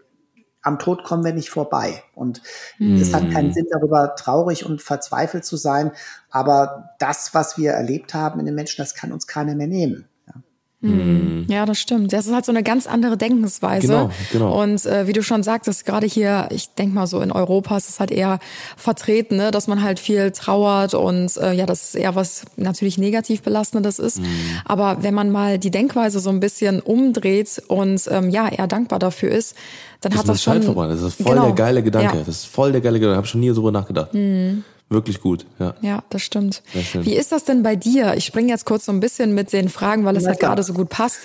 [0.63, 2.05] am Tod kommen wir nicht vorbei.
[2.15, 2.41] Und
[2.79, 5.91] es hat keinen Sinn, darüber traurig und verzweifelt zu sein.
[6.31, 10.09] Aber das, was wir erlebt haben in den Menschen, das kann uns keiner mehr nehmen.
[10.83, 10.91] Ja.
[11.49, 12.13] Ja, das stimmt.
[12.13, 13.87] Das ist halt so eine ganz andere Denkensweise.
[13.87, 14.63] Genau, genau.
[14.63, 17.89] Und äh, wie du schon sagtest, gerade hier, ich denk mal so in Europa ist
[17.89, 18.41] es halt eher
[18.77, 22.99] vertreten, ne, dass man halt viel trauert und äh, ja, das ist eher was natürlich
[22.99, 24.21] negativ belastendes ist.
[24.21, 24.27] Mhm.
[24.65, 28.99] Aber wenn man mal die Denkweise so ein bisschen umdreht und ähm, ja, eher dankbar
[28.99, 29.55] dafür ist,
[30.01, 30.89] dann Das hat das schon vorbei.
[30.89, 31.47] Das ist voll Genau.
[31.47, 32.19] der geile Gedanke.
[32.19, 32.25] Ja.
[32.25, 33.17] Das ist voll der geile Gedanke.
[33.17, 34.11] Habe schon nie darüber nachgedacht.
[34.93, 35.75] Wirklich gut, ja.
[35.81, 36.63] Ja, das stimmt.
[36.93, 38.15] Wie ist das denn bei dir?
[38.15, 40.75] Ich springe jetzt kurz so ein bisschen mit den Fragen, weil es halt gerade so
[40.75, 41.21] gut passt.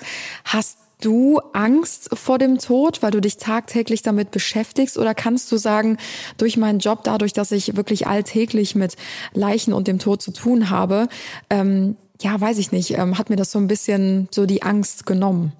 [0.45, 4.97] Hast du Angst vor dem Tod, weil du dich tagtäglich damit beschäftigst?
[4.97, 5.97] Oder kannst du sagen,
[6.37, 8.95] durch meinen Job, dadurch, dass ich wirklich alltäglich mit
[9.33, 11.07] Leichen und dem Tod zu tun habe,
[11.49, 15.05] ähm, ja, weiß ich nicht, ähm, hat mir das so ein bisschen so die Angst
[15.05, 15.53] genommen?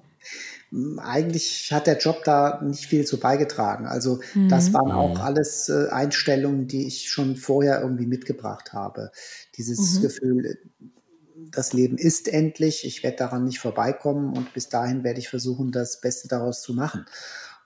[0.98, 3.86] Eigentlich hat der Job da nicht viel zu beigetragen.
[3.86, 9.10] Also das waren auch alles äh, Einstellungen, die ich schon vorher irgendwie mitgebracht habe.
[9.56, 10.56] Dieses Gefühl, äh,
[11.50, 15.72] das Leben ist endlich, ich werde daran nicht vorbeikommen und bis dahin werde ich versuchen,
[15.72, 17.06] das Beste daraus zu machen.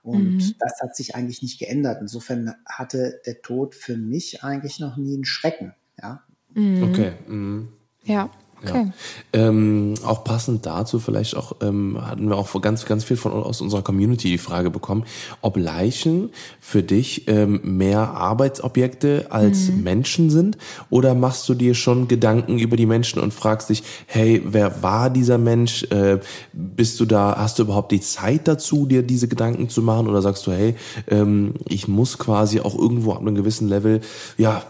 [0.03, 0.55] Und Mhm.
[0.59, 1.99] das hat sich eigentlich nicht geändert.
[2.01, 5.75] Insofern hatte der Tod für mich eigentlich noch nie einen Schrecken.
[6.01, 7.12] Ja, Okay.
[7.27, 7.73] Mhm.
[8.05, 8.31] Ja,
[8.64, 8.92] okay.
[9.33, 13.33] Ähm, auch passend dazu vielleicht auch ähm, hatten wir auch vor ganz ganz viel von
[13.33, 15.05] aus unserer Community die Frage bekommen,
[15.40, 20.59] ob Leichen für dich ähm, mehr Arbeitsobjekte als Menschen sind
[20.90, 25.11] oder machst du dir schon Gedanken über die Menschen und fragst dich, hey, wer war
[25.11, 25.85] dieser Mensch?
[25.85, 26.20] Äh,
[26.53, 27.37] bist du da?
[27.37, 30.75] Hast du überhaupt die Zeit dazu, dir diese Gedanken zu machen oder sagst du, hey,
[31.09, 34.01] ähm, ich muss quasi auch irgendwo ab einem gewissen Level
[34.37, 34.62] ja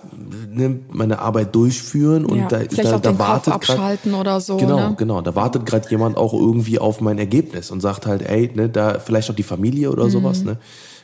[0.51, 2.49] ne, meine Arbeit durchführen und ja.
[2.49, 4.57] da, da, da wartet grad, abschalten oder so.
[4.57, 4.95] Genau, ne?
[4.97, 5.21] genau.
[5.23, 8.99] Da wartet gerade jemand auch irgendwie auf mein Ergebnis und sagt halt, ey, ne, da
[8.99, 10.59] vielleicht auch die Familie oder sowas, ne?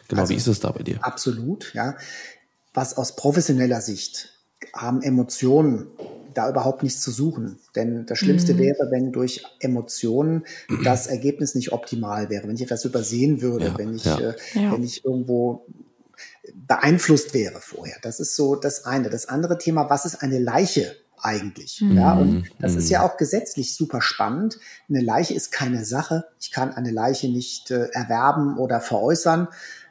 [0.09, 0.99] Genau, Also wie ist es da bei dir?
[1.03, 1.73] absolut.
[1.75, 1.95] Ja,
[2.75, 4.31] was aus professioneller Sicht
[4.75, 5.87] haben Emotionen
[6.35, 7.59] da überhaupt nichts zu suchen.
[7.75, 10.45] Denn das Schlimmste wäre, wenn durch Emotionen
[10.85, 14.19] das Ergebnis nicht optimal wäre, wenn ich etwas übersehen würde, Ja, wenn ich, ja.
[14.19, 14.73] äh, Ja.
[14.73, 15.67] wenn ich irgendwo
[16.55, 17.97] beeinflusst wäre vorher.
[18.03, 19.11] Das ist so das eine.
[19.11, 21.81] Das andere Thema, was ist eine Leiche eigentlich?
[21.81, 24.59] Ja, und das ist ja auch gesetzlich super spannend.
[24.89, 26.25] Eine Leiche ist keine Sache.
[26.41, 29.49] Ich kann eine Leiche nicht äh, erwerben oder veräußern.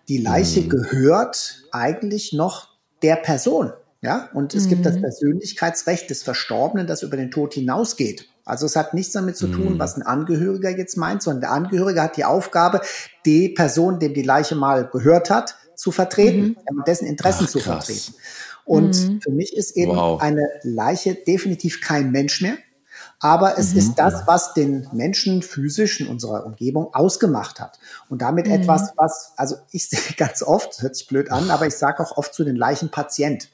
[0.07, 2.69] Die Leiche gehört eigentlich noch
[3.01, 3.73] der Person.
[4.01, 8.29] Ja, und es gibt das Persönlichkeitsrecht des Verstorbenen, das über den Tod hinausgeht.
[8.45, 12.01] Also es hat nichts damit zu tun, was ein Angehöriger jetzt meint, sondern der Angehörige
[12.01, 12.81] hat die Aufgabe,
[13.25, 17.59] die Person, dem die Leiche mal gehört hat, zu vertreten, und dessen Interessen Ach, zu
[17.59, 18.13] vertreten.
[18.67, 20.21] Und für mich ist eben Wow.
[20.21, 22.57] eine Leiche definitiv kein Mensch mehr.
[23.19, 27.79] Aber es ist das, was den Menschen physisch in unserer Umgebung ausgemacht hat.
[28.09, 31.73] Und damit etwas, was, also ich sehe ganz oft, hört sich blöd an, aber ich
[31.75, 33.49] sage auch oft zu den Leichen Patient.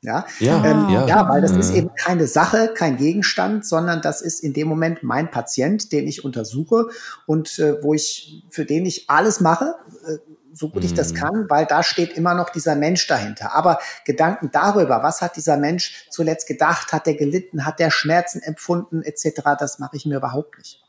[0.00, 1.06] Ja, Ja, ähm, ja.
[1.06, 1.28] ja.
[1.30, 1.76] weil das ist Mhm.
[1.76, 6.24] eben keine Sache, kein Gegenstand, sondern das ist in dem Moment mein Patient, den ich
[6.24, 6.88] untersuche
[7.26, 9.74] und äh, wo ich, für den ich alles mache,
[10.06, 10.18] äh,
[10.54, 10.96] so gut ich Mhm.
[10.96, 13.54] das kann, weil da steht immer noch dieser Mensch dahinter.
[13.54, 18.40] Aber Gedanken darüber, was hat dieser Mensch zuletzt gedacht, hat er gelitten, hat er Schmerzen
[18.40, 20.83] empfunden, etc., das mache ich mir überhaupt nicht.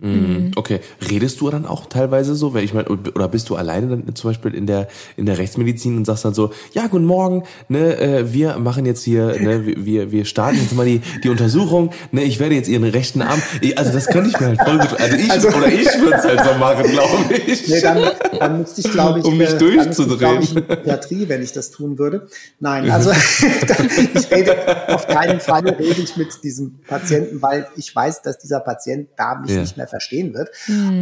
[0.00, 0.50] Mhm.
[0.56, 4.14] Okay, redest du dann auch teilweise so, weil ich meine, oder bist du alleine dann
[4.16, 7.96] zum Beispiel in der in der Rechtsmedizin und sagst dann so, ja guten Morgen, ne,
[8.00, 12.24] äh, wir machen jetzt hier, ne, wir wir starten jetzt mal die die Untersuchung, ne,
[12.24, 15.00] ich werde jetzt ihren rechten Arm, Ich- also das könnte ich mir halt voll gut,
[15.00, 17.68] also ich oder ich würde es halt so machen, glaube ich.
[17.68, 18.02] Nee, dann,
[18.40, 20.42] dann müsste ich, glaube ich, Um mich äh, ich, durchzudrehen.
[20.42, 22.26] ich, in Psychiatrie, wenn ich das tun würde.
[22.58, 23.12] Nein, also
[24.14, 28.58] ich rede auf keinen Fall rede ich mit diesem Patienten, weil ich weiß, dass dieser
[28.58, 29.60] Patient da mich Ja.
[29.60, 30.50] nicht mehr verstehen wird.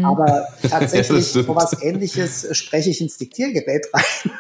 [0.04, 4.32] Aber Ja, tatsächlich so was ähnliches äh, spreche ich ins Diktiergerät rein.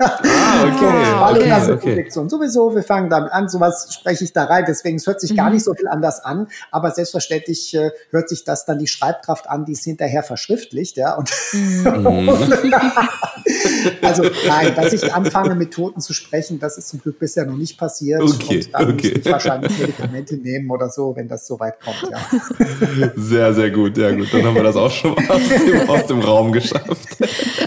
[0.00, 0.64] Ah,
[1.32, 1.76] okay, okay, okay.
[1.76, 5.32] Projektion sowieso, wir fangen damit an, sowas spreche ich da rein, deswegen es hört sich
[5.32, 5.36] Mhm.
[5.36, 9.48] gar nicht so viel anders an, aber selbstverständlich äh, hört sich das dann die Schreibkraft
[9.48, 12.28] an, die es hinterher verschriftlicht, ja, und Mhm.
[14.02, 17.56] also nein, dass ich anfange mit Toten zu sprechen, das ist zum Glück bisher noch
[17.56, 19.14] nicht passiert Okay, und dann okay.
[19.18, 22.18] ich wahrscheinlich Medikamente nehmen oder so, wenn das so weit kommt, ja.
[23.16, 24.28] Sehr, sehr gut, ja gut.
[24.32, 27.16] Dann haben wir das auch schon mal aus dem, aus dem Raum geschafft.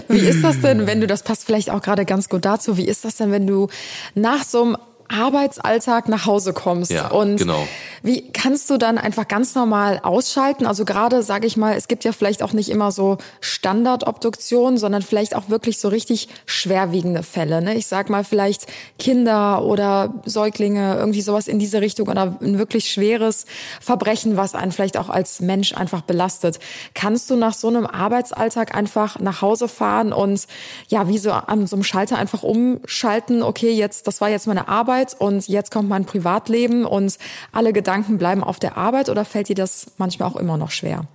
[0.08, 2.86] Wie ist das denn, wenn du, das passt vielleicht auch gerade ganz gut dazu, wie
[2.86, 3.68] ist das denn, wenn du
[4.14, 4.76] nach so einem
[5.08, 7.66] Arbeitsalltag nach Hause kommst Ja, und genau.
[8.02, 10.66] wie kannst du dann einfach ganz normal ausschalten?
[10.66, 15.02] Also gerade sage ich mal, es gibt ja vielleicht auch nicht immer so Standardobduktionen, sondern
[15.02, 17.62] vielleicht auch wirklich so richtig schwerwiegende Fälle.
[17.62, 17.74] Ne?
[17.74, 18.66] Ich sag mal vielleicht
[18.98, 23.46] Kinder oder Säuglinge, irgendwie sowas in diese Richtung oder ein wirklich schweres
[23.80, 26.58] Verbrechen, was einen vielleicht auch als Mensch einfach belastet.
[26.94, 30.46] Kannst du nach so einem Arbeitsalltag einfach nach Hause fahren und
[30.88, 34.68] ja, wie so an so einem Schalter einfach umschalten, okay, jetzt, das war jetzt meine
[34.68, 37.18] Arbeit und jetzt kommt mein Privatleben und
[37.52, 41.06] alle Gedanken bleiben auf der Arbeit oder fällt dir das manchmal auch immer noch schwer?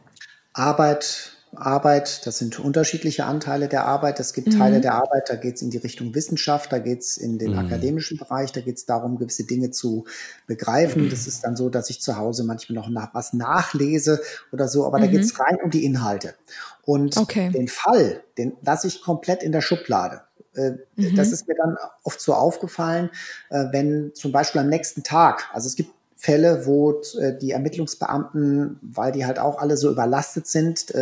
[0.53, 4.19] Arbeit, Arbeit, das sind unterschiedliche Anteile der Arbeit.
[4.19, 7.17] Es gibt Teile der Arbeit, da geht es in die Richtung Wissenschaft, da geht es
[7.17, 10.05] in den akademischen Bereich, da geht es darum, gewisse Dinge zu
[10.47, 11.09] begreifen.
[11.09, 14.85] Das ist dann so, dass ich zu Hause manchmal noch nach, was nachlese oder so,
[14.85, 16.35] aber da geht es rein um die Inhalte.
[16.83, 17.51] Und Okay.
[17.51, 20.21] den Fall, den lasse ich komplett in der Schublade.
[20.55, 20.71] Äh,
[21.15, 23.09] Das ist mir dann oft so aufgefallen,
[23.49, 28.77] äh, wenn zum Beispiel am nächsten Tag, also es gibt Fälle, wo äh, die Ermittlungsbeamten,
[28.81, 30.93] weil die halt auch alle so überlastet sind,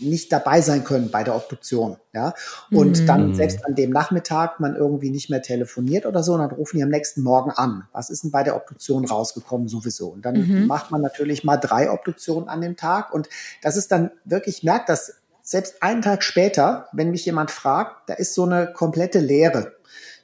[0.00, 1.96] nicht dabei sein können bei der Obduktion.
[2.12, 2.34] Ja?
[2.72, 6.50] Und dann selbst an dem Nachmittag man irgendwie nicht mehr telefoniert oder so, und dann
[6.50, 7.86] rufen die am nächsten Morgen an.
[7.92, 10.08] Was ist denn bei der Obduktion rausgekommen sowieso?
[10.08, 13.14] Und dann macht man natürlich mal drei Obduktionen an dem Tag.
[13.14, 13.28] Und
[13.62, 18.08] das ist dann wirklich, ich merke das selbst einen Tag später, wenn mich jemand fragt,
[18.08, 19.74] da ist so eine komplette Leere.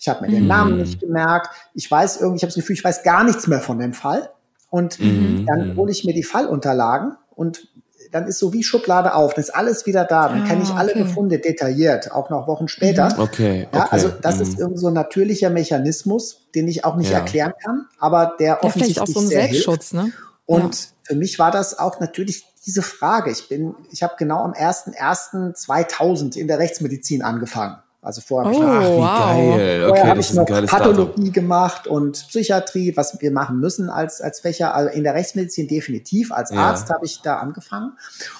[0.00, 1.50] Ich habe mir den Namen nicht gemerkt.
[1.74, 4.30] Ich weiß irgendwie, ich habe das Gefühl, ich weiß gar nichts mehr von dem Fall.
[4.70, 5.44] Und Mhm.
[5.46, 7.68] dann hole ich mir die Fallunterlagen und
[8.12, 10.28] dann ist so wie Schublade auf, dann ist alles wieder da.
[10.28, 11.02] Dann kenne ich Ah, alle okay.
[11.04, 13.06] Befunde detailliert, auch noch Wochen später.
[13.18, 13.68] Okay, okay.
[13.72, 14.42] Ja, also das Mhm.
[14.42, 17.18] ist irgend so ein natürlicher Mechanismus, den ich auch nicht Ja.
[17.18, 19.64] erklären kann, aber der Ja, offensichtlich auch so ein sehr hilft.
[19.66, 20.10] Selbstschutz, ne?
[20.46, 23.30] Und für mich war das auch natürlich diese Frage.
[23.30, 27.76] Ich bin, ich habe genau am 1.1.2000 in der Rechtsmedizin angefangen.
[28.02, 29.18] Also vorher habe ich Oh, Ach, wie wow.
[29.18, 29.50] geil.
[29.50, 30.86] Vorher Okay, habe das ich ist ein noch geiles Datum.
[30.96, 34.74] Pathologie gemacht und Psychiatrie, was wir machen müssen als, als Fächer.
[34.74, 36.32] Also in der Rechtsmedizin definitiv.
[36.32, 36.68] Als Ja.
[36.68, 37.92] Arzt habe ich da angefangen.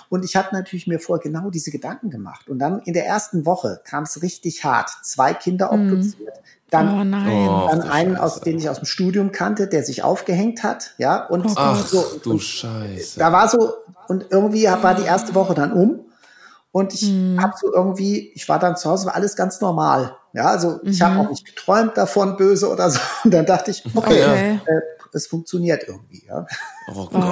[0.08, 2.48] Und ich habe natürlich mir vorher genau diese Gedanken gemacht.
[2.48, 4.88] Und dann in der ersten Woche kam es richtig hart.
[5.02, 6.40] Zwei Kinder obduziert.
[6.70, 7.48] Dann Oh nein.
[7.48, 7.66] Oh.
[7.70, 11.26] dann du einen, aus, den ich aus dem Studium kannte, der sich aufgehängt hat, ja,
[11.26, 13.18] und Ach so, du und Scheiße.
[13.18, 13.74] da war so,
[14.08, 16.00] und irgendwie war die erste Woche dann um
[16.72, 20.46] und ich hab so irgendwie, ich war dann zu Hause, war alles ganz normal, ja,
[20.46, 24.22] also ich habe auch nicht geträumt davon, böse oder so, und dann dachte ich, okay,
[24.24, 24.60] Okay.
[24.66, 24.80] äh,
[25.14, 26.46] es funktioniert irgendwie, ja.
[26.92, 27.22] Oh, Gott.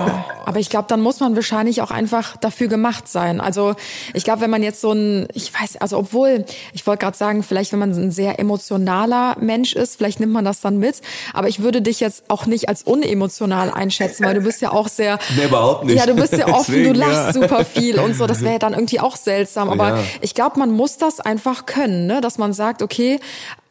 [0.47, 3.41] aber ich glaube, dann muss man wahrscheinlich auch einfach dafür gemacht sein.
[3.41, 3.75] Also
[4.15, 7.43] ich glaube, wenn man jetzt so ein, ich weiß, also obwohl, ich wollte gerade sagen,
[7.43, 11.01] vielleicht wenn man ein sehr emotionaler Mensch ist, vielleicht nimmt man das dann mit.
[11.33, 14.87] Aber ich würde dich jetzt auch nicht als unemotional einschätzen, weil du bist ja auch
[14.89, 15.19] sehr.
[15.37, 15.97] Nee, überhaupt nicht.
[15.99, 17.33] Ja, du bist ja offen, Deswegen, du lachst ja.
[17.33, 18.27] super viel und so.
[18.27, 19.71] Das wäre ja dann irgendwie auch seltsam.
[19.71, 20.05] Aber Ja.
[20.21, 22.21] ich glaube, man muss das einfach können, ne?
[22.21, 23.19] dass man sagt, okay,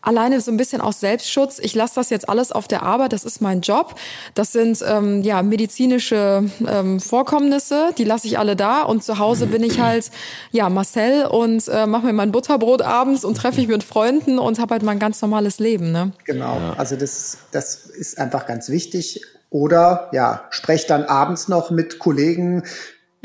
[0.08, 1.60] alleine so ein bisschen aus Selbstschutz.
[1.60, 3.14] Ich lasse das jetzt alles auf der Arbeit.
[3.14, 3.96] Das ist mein Job.
[4.34, 7.92] Das sind ähm, ja medizinische ähm, Vorkommnisse.
[7.98, 8.84] Die lasse ich alle da.
[8.84, 10.10] Und zu Hause bin ich halt
[10.52, 14.60] ja Marcel und äh, mache mir mein Butterbrot abends und treffe mich mit Freunden und
[14.60, 15.92] habe halt mein ganz normales Leben.
[15.92, 16.14] Ne?
[16.24, 19.22] Genau, also das, das ist einfach ganz wichtig.
[19.50, 22.64] Oder ja, sprecht dann abends noch mit Kollegen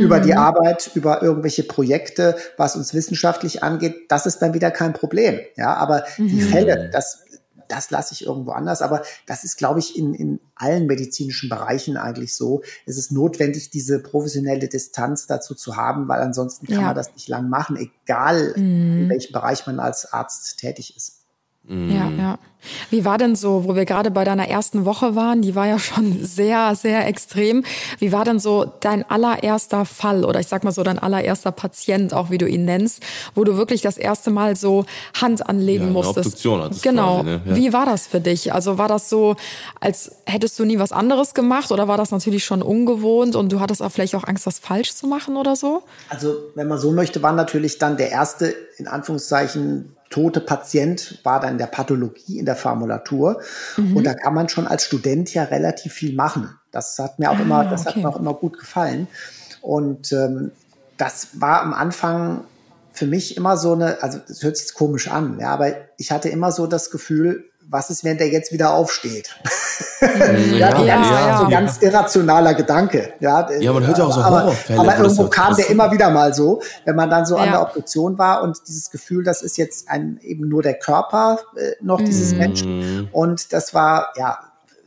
[0.02, 3.94] über die Arbeit, über irgendwelche Projekte, was uns wissenschaftlich angeht.
[4.08, 5.40] Das ist dann wieder kein Problem.
[5.56, 7.24] Ja, aber die Fälle, das,
[7.68, 8.82] das lasse ich irgendwo anders.
[8.82, 12.62] Aber das ist, glaube ich, in, in allen medizinischen Bereichen eigentlich so.
[12.86, 16.82] Es ist notwendig, diese professionelle Distanz dazu zu haben, weil ansonsten kann Ja.
[16.88, 21.21] man das nicht lang machen, egal in welchem Bereich man als Arzt tätig ist.
[21.68, 22.38] Ja, ja.
[22.90, 25.78] Wie war denn so, wo wir gerade bei deiner ersten Woche waren, die war ja
[25.78, 27.64] schon sehr, sehr extrem.
[27.98, 32.14] Wie war denn so dein allererster Fall oder ich sag mal so dein allererster Patient,
[32.14, 33.02] auch wie du ihn nennst,
[33.34, 34.84] wo du wirklich das erste Mal so
[35.20, 36.26] Hand anlegen Ja, eine musstest?
[36.26, 37.22] Obduktion hattest Genau.
[37.22, 37.40] quasi, ne?
[37.46, 37.56] Ja.
[37.56, 38.52] Wie war das für dich?
[38.52, 39.36] Also war das so,
[39.80, 43.60] als hättest du nie was anderes gemacht oder war das natürlich schon ungewohnt und du
[43.60, 45.82] hattest auch vielleicht auch Angst, was falsch zu machen oder so?
[46.10, 51.40] Also, wenn man so möchte, war natürlich dann der erste, in Anführungszeichen, tote Patient, war
[51.40, 53.40] dann in der Pathologie, in der Formulatur.
[53.76, 53.96] Mhm.
[53.96, 56.50] Und da kann man schon als Student ja relativ viel machen.
[56.70, 58.00] Das hat mir auch immer, das hat Ah, okay.
[58.02, 59.08] mir auch immer gut gefallen.
[59.60, 60.52] Und ähm,
[60.96, 62.44] das war am Anfang
[62.92, 66.12] für mich immer so eine, also das hört sich jetzt komisch an, ja, aber ich
[66.12, 69.34] hatte immer so das Gefühl, was ist, wenn der jetzt wieder aufsteht?
[70.00, 70.08] ja,
[70.58, 71.48] Ja, ganz, ja, so ja.
[71.50, 73.14] ganz irrationaler Gedanke.
[73.20, 75.54] Ja, Ja, man hört ja auch so aber, Horrorfälle, Aber wo das irgendwo so- kam
[75.56, 77.52] der das- immer wieder mal so, wenn man dann so an Ja.
[77.52, 81.72] der Obduktion war und dieses Gefühl, das ist jetzt ein, eben nur der Körper äh,
[81.80, 82.04] noch Mhm.
[82.04, 83.08] dieses Menschen.
[83.12, 84.38] Und das war, ja,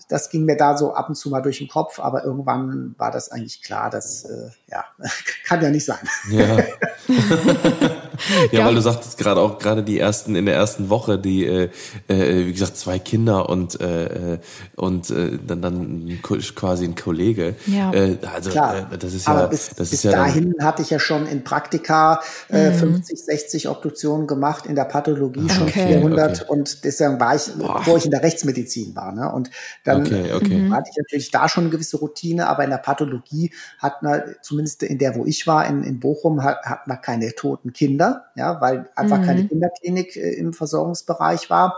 [0.07, 3.09] das ging mir da so ab und zu mal durch den Kopf, aber irgendwann war
[3.09, 4.85] das eigentlich klar, dass, äh, ja,
[5.47, 6.07] kann ja nicht sein.
[6.29, 6.57] Ja.
[8.51, 8.65] ja, Ja.
[8.65, 11.69] weil du sagtest gerade auch gerade die ersten in der ersten Woche die äh,
[12.07, 14.39] äh, wie gesagt zwei Kinder und äh, äh,
[14.75, 17.55] und äh, dann dann quasi ein Kollege.
[17.67, 17.93] Ja.
[17.93, 18.91] Äh, also Klar.
[18.91, 20.99] äh, das ist ja Aber bis, das bis ist ja dann, dahin hatte ich ja
[20.99, 22.75] schon in Praktika äh, Mhm.
[22.75, 25.87] 50, 60 Obduktionen gemacht, in der Pathologie schon Okay.
[25.93, 26.51] 400 Okay.
[26.51, 29.11] und deswegen war ich, bevor ich in der Rechtsmedizin war.
[29.11, 29.31] Ne?
[29.31, 29.49] Und
[29.83, 30.55] dann Okay, okay.
[30.57, 30.73] Mhm.
[30.73, 34.83] hatte ich natürlich da schon eine gewisse Routine, aber in der Pathologie hat man, zumindest
[34.83, 38.04] in der, wo ich war, in, in Bochum, hat, hat man keine toten Kinder,
[38.35, 39.25] ja, weil einfach Mhm.
[39.25, 41.77] keine Kinderklinik äh, im Versorgungsbereich war.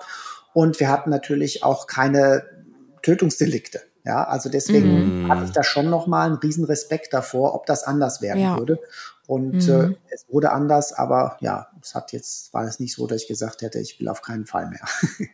[0.53, 2.43] Und wir hatten natürlich auch keine
[3.01, 3.81] Tötungsdelikte.
[4.03, 5.29] Ja, also deswegen Mhm.
[5.29, 8.57] hatte ich da schon nochmal einen riesen Respekt davor, ob das anders werden Ja.
[8.57, 8.79] würde.
[9.27, 9.73] Und Mhm.
[9.73, 13.27] äh, es wurde anders, aber ja, es hat jetzt, war es nicht so, dass ich
[13.27, 14.85] gesagt hätte, ich will auf keinen Fall mehr.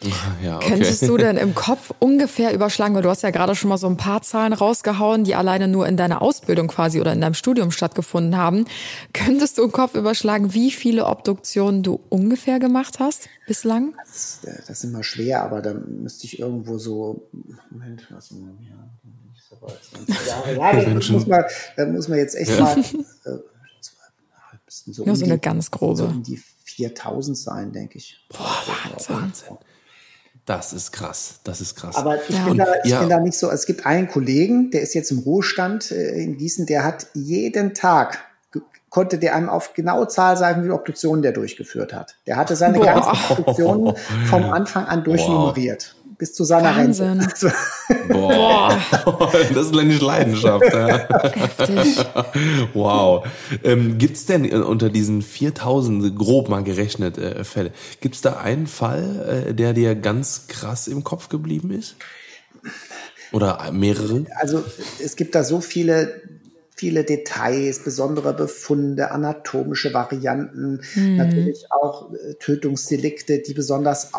[0.44, 0.68] ja, okay.
[0.68, 3.88] Könntest du denn im Kopf ungefähr überschlagen, weil du hast ja gerade schon mal so
[3.88, 7.70] ein paar Zahlen rausgehauen, die alleine nur in deiner Ausbildung quasi oder in deinem Studium
[7.70, 8.64] stattgefunden haben.
[9.12, 13.94] Könntest du im Kopf überschlagen, wie viele Obduktionen du ungefähr gemacht hast bislang?
[14.06, 17.28] Das, äh, das ist immer schwer, aber da müsste ich irgendwo so,
[17.70, 18.74] Moment, was denn hier?
[19.34, 19.72] Ich sag mal,
[20.06, 20.54] 20 Jahre.
[20.84, 21.44] Ja, das muss man,
[21.76, 22.78] da muss man jetzt echt mal,
[23.24, 23.38] äh,
[24.68, 25.96] so, Nur so um eine die- ganz grobe.
[25.96, 28.18] So um die 4000 sein, denke ich.
[29.08, 29.56] Wahnsinn.
[30.48, 31.40] Das ist krass.
[31.44, 31.94] Das ist krass.
[31.96, 32.44] Aber ich, Ja.
[32.46, 33.00] bin, da, ich Ja.
[33.00, 33.50] bin da nicht so.
[33.50, 37.74] Es gibt einen Kollegen, der ist jetzt im Ruhestand äh, in Gießen, der hat jeden
[37.74, 38.18] Tag
[38.88, 42.16] konnte der einem auf genaue Zahl sagen, wie viele Obduktionen der durchgeführt hat.
[42.26, 42.86] Der hatte seine Boah.
[42.86, 43.94] ganzen Obduktionen
[44.30, 45.94] vom Anfang an durchnummeriert.
[46.18, 47.20] Bis zu seiner Wahnsinn.
[47.20, 47.28] Rente.
[47.32, 47.48] Also,
[48.08, 48.76] Boah,
[49.54, 50.64] das ist eine Leidenschaft.
[50.64, 51.08] Ja.
[51.32, 52.04] Heftig.
[52.74, 53.26] Wow.
[53.62, 58.66] Ähm, gibt's denn äh, unter diesen 4000 grob mal gerechnet äh, Fälle, gibt's da einen
[58.66, 61.96] Fall, äh, der dir ganz krass im Kopf geblieben ist?
[63.32, 64.24] Oder mehrere?
[64.36, 64.64] also
[65.02, 66.22] es gibt da so viele,
[66.74, 74.14] viele Details, besondere Befunde, anatomische Varianten, natürlich auch äh, Tötungsdelikte, die besonders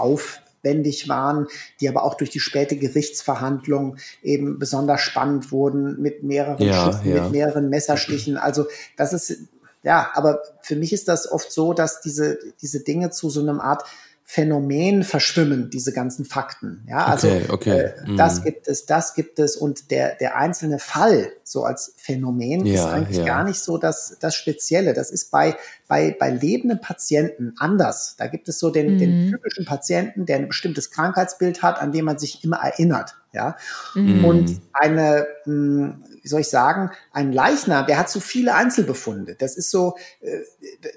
[0.59, 1.47] aufwendig waren,
[1.79, 7.09] die aber auch durch die späte Gerichtsverhandlung eben besonders spannend wurden mit mehreren Ja, Schüssen,
[7.15, 7.23] ja.
[7.23, 8.37] mit mehreren Messerstichen.
[8.37, 8.65] Also
[8.97, 9.37] das ist
[9.81, 13.61] ja, aber für mich ist das oft so, dass diese diese Dinge zu so einem
[13.61, 13.83] Art
[14.31, 16.85] Phänomen verschwimmen, diese ganzen Fakten.
[16.87, 17.79] Ja, also Okay, okay.
[17.79, 18.43] Äh, das Mhm.
[18.43, 22.91] gibt es, das gibt es und der, der einzelne Fall so als Phänomen ist Ja,
[22.91, 23.25] eigentlich ja.
[23.25, 24.93] gar nicht so das, das Spezielle.
[24.93, 25.55] Das ist bei,
[25.87, 28.17] bei, bei lebenden Patienten anders.
[28.19, 32.05] Da gibt es so den, den typischen Patienten, der ein bestimmtes Krankheitsbild hat, an dem
[32.05, 33.15] man sich immer erinnert.
[33.31, 33.57] Ja,
[33.95, 35.97] und eine, mh,
[36.29, 39.35] wie soll ich sagen, ein Leichnam, der hat so viele Einzelbefunde.
[39.35, 40.37] Das ist so, äh,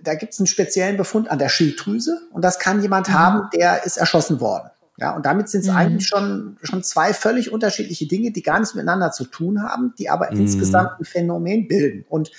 [0.02, 3.84] da gibt es einen speziellen Befund an der Schilddrüse und das kann jemand haben, der
[3.84, 4.68] ist erschossen worden.
[4.98, 8.74] Ja, und damit sind es eigentlich schon, schon zwei völlig unterschiedliche Dinge, die gar nichts
[8.74, 12.04] miteinander zu tun haben, die aber insgesamt ein Phänomen bilden.
[12.10, 12.30] Und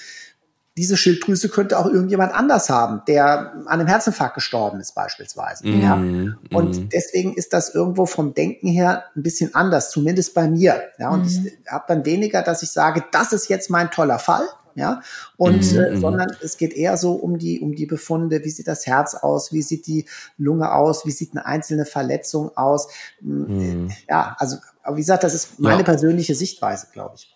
[0.76, 5.68] diese Schilddrüse könnte auch irgendjemand anders haben, der an einem Herzinfarkt gestorben ist beispielsweise.
[5.68, 5.98] Ja?
[5.98, 10.82] Mhm, Und deswegen ist das irgendwo vom Denken her ein bisschen anders, zumindest bei mir.
[10.98, 11.10] Ja?
[11.10, 14.46] Und ich habe dann weniger, dass ich sage, das ist jetzt mein toller Fall.
[14.76, 15.04] Ja,
[15.38, 18.44] und äh, sondern es geht eher so um die um die Befunde.
[18.44, 19.54] Wie sieht das Herz aus?
[19.54, 20.08] Wie sieht die
[20.40, 21.06] Lunge aus?
[21.06, 22.88] Wie sieht eine einzelne Verletzung aus?
[23.22, 24.58] Mm, Ja, also
[24.90, 25.84] wie gesagt, das ist meine Ja.
[25.84, 27.33] persönliche Sichtweise, glaube ich.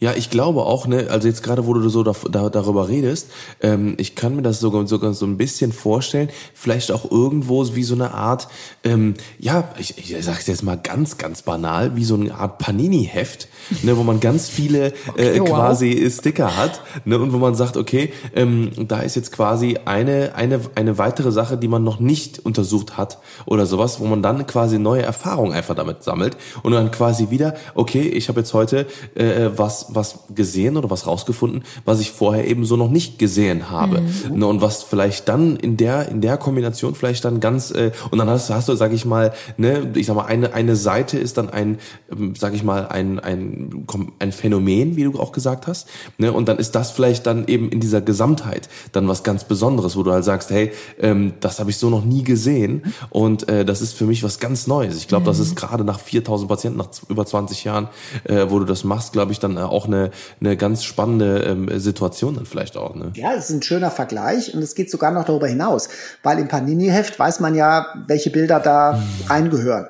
[0.00, 3.30] Ja, ich glaube auch, ne, also jetzt gerade, wo du so da, da, darüber redest,
[3.60, 7.82] ähm, ich kann mir das sogar, sogar so ein bisschen vorstellen, vielleicht auch irgendwo wie
[7.82, 8.46] so eine Art,
[8.84, 13.48] ähm, ja, ich, ich sag's jetzt mal ganz, ganz banal, wie so eine Art Panini-Heft,
[13.82, 15.48] ne, wo man ganz viele äh, wow.
[15.48, 20.36] quasi Sticker hat, ne, und wo man sagt, okay, ähm, da ist jetzt quasi eine,
[20.36, 24.46] eine, eine weitere Sache, die man noch nicht untersucht hat oder sowas, wo man dann
[24.46, 28.86] quasi neue Erfahrungen einfach damit sammelt und dann quasi wieder, okay, ich habe jetzt heute
[29.16, 33.70] äh, was, was gesehen oder was rausgefunden, was ich vorher eben so noch nicht gesehen
[33.70, 34.02] habe.
[34.32, 38.18] Ne, und was vielleicht dann in der, in der Kombination vielleicht dann ganz, äh, und
[38.18, 41.38] dann hast, hast du, sag ich mal, ne, ich sag mal, eine, eine Seite ist
[41.38, 41.78] dann ein,
[42.10, 43.86] ähm, sag ich mal, ein, ein,
[44.18, 47.70] ein Phänomen, wie du auch gesagt hast, ne, und dann ist das vielleicht dann eben
[47.70, 51.70] in dieser Gesamtheit dann was ganz Besonderes, wo du halt sagst, hey, ähm, das habe
[51.70, 54.96] ich so noch nie gesehen und äh, das ist für mich was ganz Neues.
[54.96, 57.88] Ich glaube, das ist gerade nach 4000 Patienten, nach über 20 Jahren,
[58.24, 60.10] äh, wo du das machst, glaube ich, dann äh, auch eine,
[60.40, 62.96] eine ganz spannende ähm, Situation dann vielleicht auch.
[62.96, 63.12] Ne?
[63.14, 65.88] Ja, es ist ein schöner Vergleich und es geht sogar noch darüber hinaus,
[66.24, 69.86] weil im Panini-Heft weiß man ja, welche Bilder da reingehören.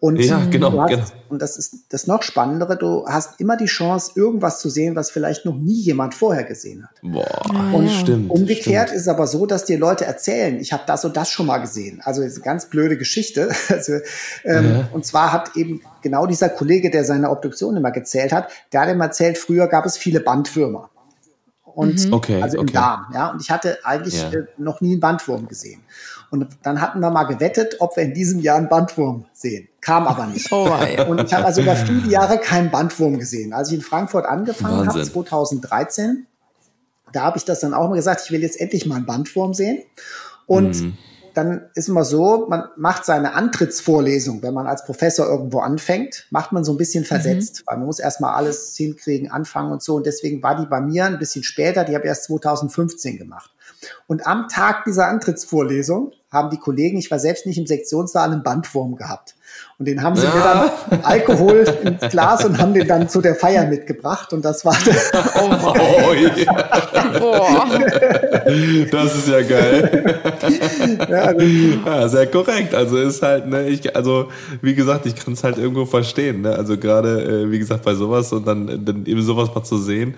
[0.00, 1.04] Und, Ja, genau, du hast, genau.
[1.28, 5.10] und das ist das noch Spannendere, du hast immer die Chance, irgendwas zu sehen, was
[5.10, 6.96] vielleicht noch nie jemand vorher gesehen hat.
[7.02, 7.42] Boah,
[7.74, 8.30] Und stimmt.
[8.30, 8.96] umgekehrt stimmt.
[8.96, 11.58] ist es aber so, dass dir Leute erzählen, ich habe das und das schon mal
[11.58, 12.00] gesehen.
[12.02, 13.50] Also ist eine ganz blöde Geschichte.
[13.68, 13.92] Also,
[14.44, 18.80] ähm, Und zwar hat eben genau dieser Kollege, der seine Obduktion immer gezählt hat, der
[18.80, 20.88] hat ihm erzählt, früher gab es viele Bandwürmer.
[21.62, 22.72] Und Okay, also im okay.
[22.72, 23.30] Darm, ja.
[23.30, 24.30] Und ich hatte eigentlich Ja.
[24.30, 25.82] äh, noch nie einen Bandwurm gesehen.
[26.30, 29.68] Und dann hatten wir mal gewettet, ob wir in diesem Jahr einen Bandwurm sehen.
[29.80, 30.50] Kam aber nicht.
[30.52, 30.70] Oh.
[31.08, 33.52] Und ich habe also über viele Jahre keinen Bandwurm gesehen.
[33.52, 35.12] Als ich in Frankfurt angefangen habe, Wahnsinn.
[35.12, 36.26] 2013,
[37.12, 39.54] da habe ich das dann auch mal gesagt, ich will jetzt endlich mal einen Bandwurm
[39.54, 39.82] sehen.
[40.46, 40.98] Und Mhm.
[41.34, 46.52] dann ist immer so, man macht seine Antrittsvorlesung, wenn man als Professor irgendwo anfängt, macht
[46.52, 49.96] man so ein bisschen versetzt, weil man muss erstmal alles hinkriegen, anfangen und so.
[49.96, 53.50] Und deswegen war die bei mir ein bisschen später, die habe ich erst 2015 gemacht.
[54.06, 58.42] Und am Tag dieser Antrittsvorlesung haben die Kollegen, ich war selbst nicht im Sektionssaal, einen
[58.42, 59.34] Bandwurm gehabt.
[59.78, 63.34] Und den haben sie mir dann Alkohol ins Glas und haben den dann zu der
[63.34, 64.32] Feier mitgebracht.
[64.32, 64.76] Und das war
[65.34, 67.18] Oh, ja.
[67.18, 67.66] Boah.
[68.90, 70.20] Das ist ja geil.
[71.08, 71.46] ja, also,
[71.86, 72.74] Ja, sehr korrekt.
[72.74, 74.28] Also ist halt, ne, ich, also
[74.60, 76.42] wie gesagt, ich kann es halt irgendwo verstehen.
[76.42, 76.54] Ne?
[76.54, 80.14] Also gerade, äh, wie gesagt, bei sowas und dann, dann eben sowas mal zu sehen.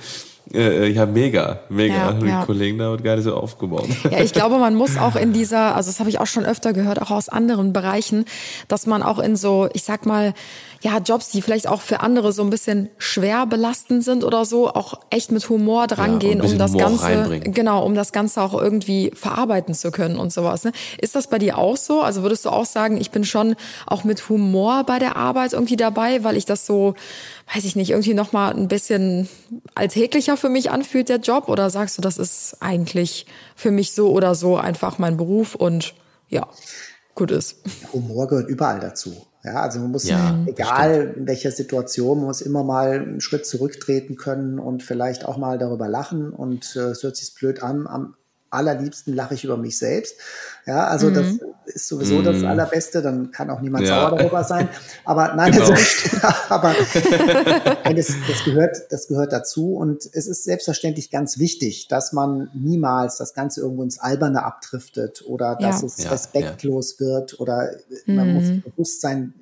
[0.52, 1.94] Äh, ja, mega, mega.
[1.94, 2.44] Ja, die ja.
[2.44, 3.88] Kollegen da gar nicht so aufgebaut.
[4.11, 6.72] Ja, ich glaube, man muss auch in dieser, also das habe ich auch schon öfter
[6.72, 8.24] gehört, auch aus anderen Bereichen,
[8.68, 10.35] dass man auch in so, ich sag mal,
[10.83, 14.68] ja, Jobs, die vielleicht auch für andere so ein bisschen schwer belastend sind oder so,
[14.68, 18.61] auch echt mit Humor drangehen, bisschen um das Humor Ganze, genau, um das Ganze auch
[18.61, 20.64] irgendwie verarbeiten zu können und sowas.
[20.64, 20.72] Ne?
[20.98, 22.02] Ist das bei dir auch so?
[22.02, 23.55] Also würdest du auch sagen, ich bin schon
[23.86, 26.95] auch mit Humor bei der Arbeit irgendwie dabei, weil ich das so,
[27.55, 29.28] weiß ich nicht, irgendwie nochmal ein bisschen
[29.74, 31.48] alltäglicher für mich anfühlt, der Job?
[31.48, 33.26] Oder sagst du, das ist eigentlich
[33.57, 35.94] für mich so oder so einfach mein Beruf und
[36.28, 36.48] ja,
[37.14, 37.57] gut ist.
[37.92, 39.14] Humor gehört überall dazu.
[39.44, 43.44] Ja, also man muss, Ja, egal in welcher Situation, man muss immer mal einen Schritt
[43.44, 46.30] zurücktreten können und vielleicht auch mal darüber lachen.
[46.30, 48.14] Und äh, es hört sich blöd an, am
[48.53, 50.16] allerliebsten lache ich über mich selbst.
[50.66, 53.96] Ja, also das ist sowieso das Allerbeste, dann kann auch niemand Ja.
[54.09, 54.68] sauer darüber sein.
[55.05, 55.70] Aber nein, Genau.
[55.70, 55.82] also,
[56.48, 56.74] aber
[57.84, 62.50] Nein, das, das, gehört, das gehört dazu und es ist selbstverständlich ganz wichtig, dass man
[62.55, 65.86] niemals das Ganze irgendwo ins Alberne abdriftet oder dass Ja.
[65.86, 67.70] es Ja, respektlos wird oder
[68.07, 69.34] man muss sich bewusst sein,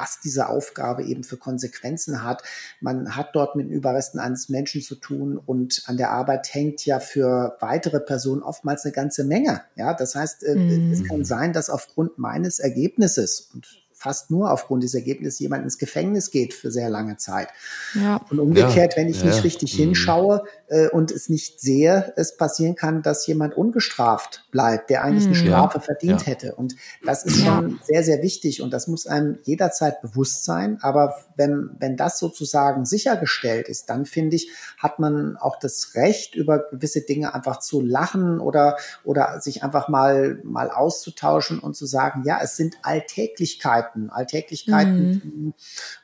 [0.00, 2.42] was diese Aufgabe eben für Konsequenzen hat.
[2.80, 6.86] Man hat dort mit den Überresten eines Menschen zu tun und an der Arbeit hängt
[6.86, 9.62] ja für weitere Personen oftmals eine ganze Menge.
[9.76, 14.82] Ja, das heißt, äh, es kann sein, dass aufgrund meines Ergebnisses und fast nur aufgrund
[14.82, 17.48] des Ergebnisses jemand ins Gefängnis geht für sehr lange Zeit.
[17.94, 18.18] Ja.
[18.30, 19.82] Und umgekehrt, Ja, wenn ich ja, nicht richtig Mhm.
[19.82, 25.26] hinschaue äh, und es nicht sehe, es passieren kann, dass jemand ungestraft bleibt, der eigentlich
[25.26, 26.26] eine Strafe Ja, verdient ja.
[26.26, 26.54] hätte.
[26.54, 27.56] Und das ist Ja.
[27.56, 30.78] schon sehr, sehr wichtig und das muss einem jederzeit bewusst sein.
[30.80, 36.34] Aber wenn, wenn das sozusagen sichergestellt ist, dann finde ich, hat man auch das Recht,
[36.34, 41.86] über gewisse Dinge einfach zu lachen oder, oder sich einfach mal, mal auszutauschen und zu
[41.86, 45.54] sagen, ja, es sind Alltäglichkeiten, Alltäglichkeiten, die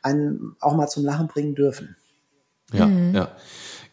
[0.03, 1.97] einen auch mal zum Lachen bringen dürfen.
[2.73, 3.29] Ja, ja.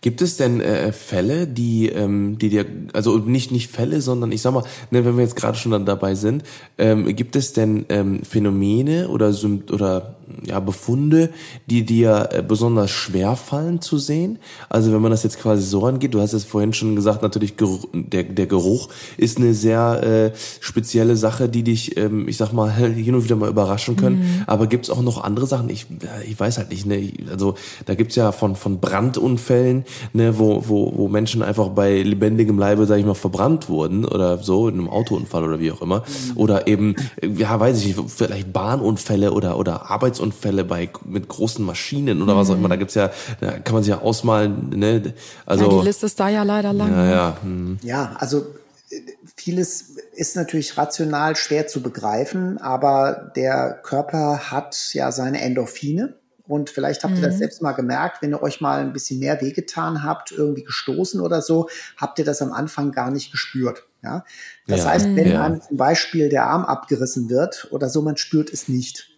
[0.03, 4.41] Gibt es denn äh, Fälle, die, ähm, die dir, also nicht nicht Fälle, sondern ich
[4.41, 6.43] sag mal, ne, wenn wir jetzt gerade schon dann dabei sind,
[6.77, 9.33] ähm, gibt es denn ähm, Phänomene oder
[9.71, 11.29] oder ja Befunde,
[11.67, 14.39] die dir äh, besonders schwer fallen zu sehen?
[14.69, 17.53] Also wenn man das jetzt quasi so angeht, du hast es vorhin schon gesagt, natürlich
[17.93, 22.71] der der Geruch ist eine sehr äh, spezielle Sache, die dich, ähm, ich sag mal,
[22.73, 24.43] hin und wieder mal überraschen können.
[24.47, 25.69] Aber gibt's auch noch andere Sachen?
[25.69, 25.87] Ich
[26.27, 27.11] ich weiß halt nicht, ne?
[27.29, 27.55] Also
[27.85, 32.85] da gibt's ja von von Brandunfällen, ne, wo wo wo Menschen einfach bei lebendigem Leibe,
[32.85, 36.03] sag ich mal, verbrannt wurden oder so in einem Autounfall oder wie auch immer.
[36.35, 42.21] Oder eben, ja, weiß ich nicht, vielleicht Bahnunfälle oder oder Arbeitsunfälle bei mit großen Maschinen
[42.21, 42.69] oder was auch immer.
[42.69, 45.13] Da gibt's ja, da kann man sich ja ausmalen, ne?
[45.45, 46.89] Also ja, die Liste ist da ja leider lang.
[46.91, 47.11] ja, ne?
[47.11, 47.37] ja.
[47.41, 47.79] hm.
[47.83, 48.45] Ja, also
[48.89, 49.01] äh,
[49.35, 56.15] vieles ist natürlich rational schwer zu begreifen, aber der Körper hat ja seine Endorphine.
[56.45, 59.39] Und vielleicht habt ihr das selbst mal gemerkt, wenn ihr euch mal ein bisschen mehr
[59.39, 63.83] wehgetan habt, irgendwie gestoßen oder so, habt ihr das am Anfang gar nicht gespürt.
[64.03, 64.25] Ja?
[64.67, 64.89] Das Ja.
[64.89, 65.41] heißt, wenn Ja.
[65.41, 69.12] einem zum Beispiel der Arm abgerissen wird oder so, man spürt es nicht.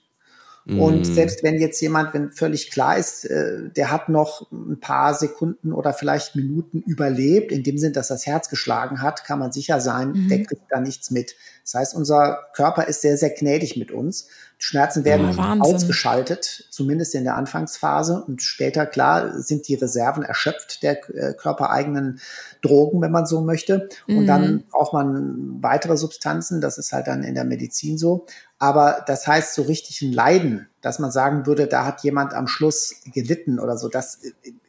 [0.73, 1.03] Und Mhm.
[1.05, 5.71] selbst wenn jetzt jemand, wenn völlig klar ist, äh, der hat noch ein paar Sekunden
[5.71, 9.79] oder vielleicht Minuten überlebt, in dem Sinn, dass das Herz geschlagen hat, kann man sicher
[9.79, 11.35] sein, der kriegt da nichts mit.
[11.63, 14.27] Das heißt, unser Körper ist sehr, sehr gnädig mit uns.
[14.57, 18.23] Schmerzen werden Ja, ausgeschaltet, zumindest in der Anfangsphase.
[18.25, 22.19] Und später, klar, sind die Reserven erschöpft der äh, körpereigenen
[22.61, 23.89] Drogen, wenn man so möchte.
[24.07, 26.61] Und dann braucht man weitere Substanzen.
[26.61, 28.25] Das ist halt dann in der Medizin so.
[28.57, 32.47] Aber das heißt, so richtig ein Leiden, dass man sagen würde, da hat jemand am
[32.47, 34.19] Schluss gelitten oder so, das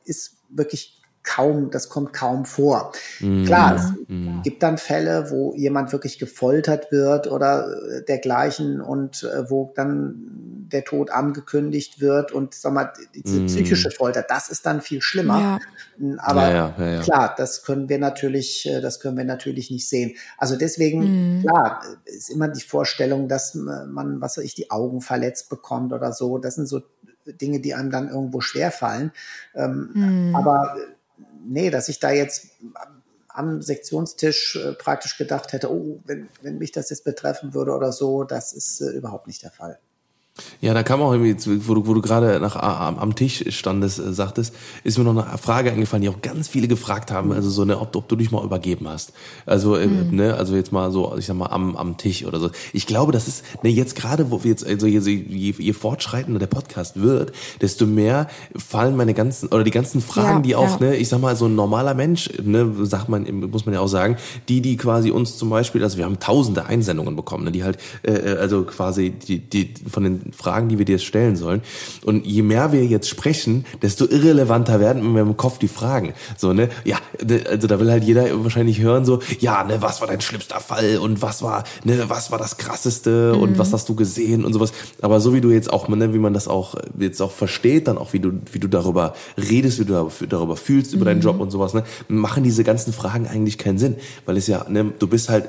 [0.04, 0.95] ist wirklich
[1.26, 2.92] kaum, das kommt kaum vor.
[3.44, 3.92] Klar, es
[4.44, 10.14] gibt dann Fälle, wo jemand wirklich gefoltert wird oder äh, dergleichen und äh, wo dann
[10.72, 15.60] der Tod angekündigt wird und sag mal, diese psychische Folter, das ist dann viel schlimmer.
[16.18, 17.00] Aber Ja, ja, ja, ja.
[17.02, 20.16] klar, das können wir natürlich, äh, das können wir natürlich nicht sehen.
[20.38, 25.00] Also deswegen, klar, äh, ist immer die Vorstellung, dass man, was weiß ich, die Augen
[25.00, 26.38] verletzt bekommt oder so.
[26.38, 26.82] Das sind so
[27.26, 29.12] Dinge, die einem dann irgendwo schwerfallen.
[29.54, 30.95] Ähm, Aber äh,
[31.46, 32.48] nee, dass ich da jetzt
[33.28, 37.92] am Sektionstisch äh, praktisch gedacht hätte, oh, wenn, wenn mich das jetzt betreffen würde oder
[37.92, 39.78] so, das ist äh, überhaupt nicht der Fall.
[40.60, 43.98] Ja, da kam auch irgendwie, wo du, wo du gerade nach, am, am Tisch standest,
[43.98, 47.48] äh, sagtest, ist mir noch eine Frage eingefallen, die auch ganz viele gefragt haben, also
[47.50, 49.12] so eine, ob, ob du dich mal übergeben hast.
[49.46, 52.50] Also, äh, ne, also jetzt mal so, ich sag mal, am, am Tisch oder so.
[52.72, 56.38] Ich glaube, das ist, ne, jetzt gerade, wo wir jetzt, also je, je, je fortschreitender
[56.38, 60.80] der Podcast wird, desto mehr fallen meine ganzen, oder die ganzen Fragen, Ja, die auch,
[60.80, 60.88] ja.
[60.88, 63.88] ne, ich sag mal, so ein normaler Mensch, ne, sagt man, muss man ja auch
[63.88, 64.16] sagen,
[64.48, 67.78] die, die quasi uns zum Beispiel, also wir haben tausende Einsendungen bekommen, ne, die halt,
[68.02, 71.62] äh, äh, also quasi die, die von den Fragen, die wir dir jetzt stellen sollen.
[72.04, 76.14] Und je mehr wir jetzt sprechen, desto irrelevanter werden mir im Kopf die Fragen.
[76.36, 76.98] So, ne, ja,
[77.48, 80.98] also da will halt jeder wahrscheinlich hören, so, ja, ne, was war dein schlimmster Fall
[80.98, 84.72] und was war, ne, was war das krasseste und was hast du gesehen und sowas.
[85.02, 87.98] Aber so wie du jetzt auch, ne, wie man das auch jetzt auch versteht, dann
[87.98, 91.50] auch wie du, wie du darüber redest, wie du darüber, fühlst, über deinen Job und
[91.50, 93.96] sowas, ne, machen diese ganzen Fragen eigentlich keinen Sinn.
[94.24, 95.48] Weil es ja, ne, du bist halt,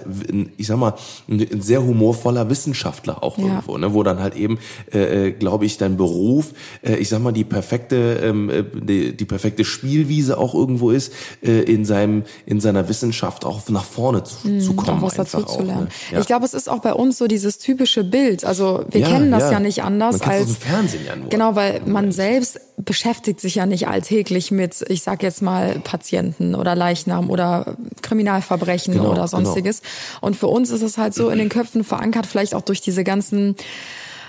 [0.57, 0.93] ich sag mal,
[1.29, 3.45] ein, ein sehr humorvoller Wissenschaftler auch Ja.
[3.45, 4.57] irgendwo, ne, wo dann halt eben
[4.93, 9.15] äh, äh, glaube ich, dein Beruf, äh, ich sag mal, die perfekte, ähm, äh, die,
[9.15, 11.13] die perfekte Spielwiese auch irgendwo ist,
[11.43, 14.99] äh, in seinem, in seiner Wissenschaft auch nach vorne zu, zu kommen.
[14.99, 15.83] auch was dazu zu auch, lernen.
[15.85, 15.89] ne?
[16.13, 16.19] Ja.
[16.19, 18.45] Ich glaube, es ist auch bei uns so dieses typische Bild.
[18.45, 19.59] Also wir Ja, kennen das ja, ja.
[19.59, 21.29] nicht anders Man kennt's aus als dem Fernsehen ja nur.
[21.29, 26.53] Genau, weil man selbst beschäftigt sich ja nicht alltäglich mit, ich sag jetzt mal, Patienten
[26.53, 29.81] oder Leichnam oder Kriminalverbrechen Genau, oder sonstiges.
[30.21, 33.03] Und für uns ist es halt so in den Köpfen verankert, vielleicht auch durch diese
[33.03, 33.55] ganzen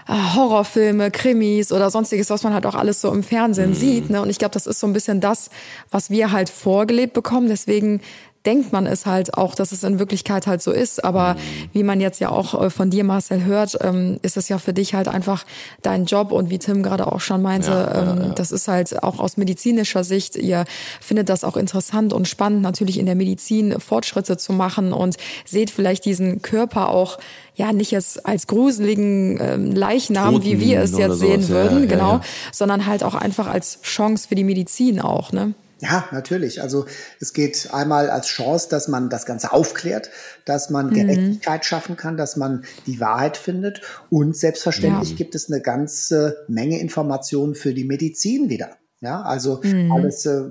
[0.08, 4.08] Horrorfilme, Krimis oder sonstiges, was man halt auch alles so im Fernsehen sieht.
[4.08, 4.22] Ne?
[4.22, 5.50] Und ich glaube, das ist so ein bisschen das,
[5.90, 7.48] was wir halt vorgelebt bekommen.
[7.48, 8.00] Deswegen
[8.48, 11.04] denkt man es halt auch, dass es in Wirklichkeit halt so ist.
[11.04, 11.36] Aber
[11.74, 14.72] wie man jetzt ja auch äh, von dir, Marcel, hört, ähm, ist es ja für
[14.72, 15.44] dich halt einfach
[15.82, 16.32] dein Job.
[16.32, 20.34] Und wie Tim gerade auch schon meinte, ähm, das ist halt auch aus medizinischer Sicht,
[20.34, 20.64] ihr
[20.98, 25.70] findet das auch interessant und spannend, natürlich in der Medizin Fortschritte zu machen und seht
[25.70, 27.18] vielleicht diesen Körper auch
[27.54, 31.80] ja nicht jetzt als gruseligen ähm, Leichnam, wie Toten wir es jetzt sehen ja, würden,
[31.80, 32.20] ja, genau, ja.
[32.50, 35.52] sondern halt auch einfach als Chance für die Medizin auch, ne?
[35.80, 36.60] Ja, natürlich.
[36.60, 36.86] Also
[37.20, 40.10] es geht einmal als Chance, dass man das Ganze aufklärt,
[40.44, 43.80] dass man Gerechtigkeit schaffen kann, dass man die Wahrheit findet.
[44.10, 45.16] Und selbstverständlich Ja.
[45.16, 48.70] gibt es eine ganze Menge Informationen für die Medizin wieder.
[49.00, 49.60] Ja, also
[49.92, 50.42] alles, äh,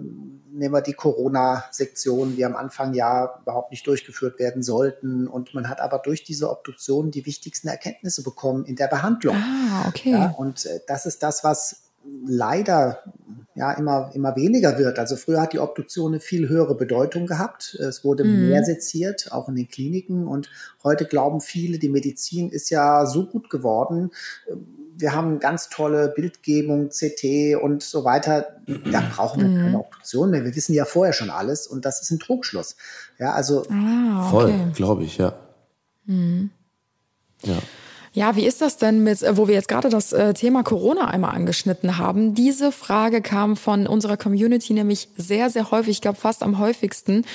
[0.53, 5.28] nehmen wir die Corona-Sektion, die am Anfang ja überhaupt nicht durchgeführt werden sollten.
[5.28, 9.36] Und man hat aber durch diese Obduktion die wichtigsten Erkenntnisse bekommen in der Behandlung.
[9.36, 10.11] Ah, okay.
[10.11, 11.86] Ja, und äh, das ist das, was
[12.26, 13.03] leider
[13.55, 14.99] ja immer, immer weniger wird.
[14.99, 17.74] Also früher hat die Obduktion eine viel höhere Bedeutung gehabt.
[17.76, 20.28] Es wurde mehr seziert, auch in den Kliniken.
[20.28, 20.49] Und
[20.84, 24.12] heute glauben viele, die Medizin ist ja so gut geworden.
[24.99, 28.58] Wir haben ganz tolle Bildgebung, CT und so weiter.
[28.91, 30.43] Da brauchen wir keine Obduktion mehr.
[30.43, 32.76] Wir wissen ja vorher schon alles und das ist ein Trugschluss.
[33.18, 34.72] Ja, also Ah, Voll, okay.
[34.76, 35.34] glaube ich, ja.
[37.43, 37.58] Ja.
[38.18, 41.07] Ja, wie ist das denn mit, äh, wo wir jetzt gerade das äh, Thema Corona
[41.07, 42.34] einmal angeschnitten haben?
[42.34, 47.26] Diese Frage kam von unserer Community nämlich sehr, sehr häufig, ich glaube fast am häufigsten,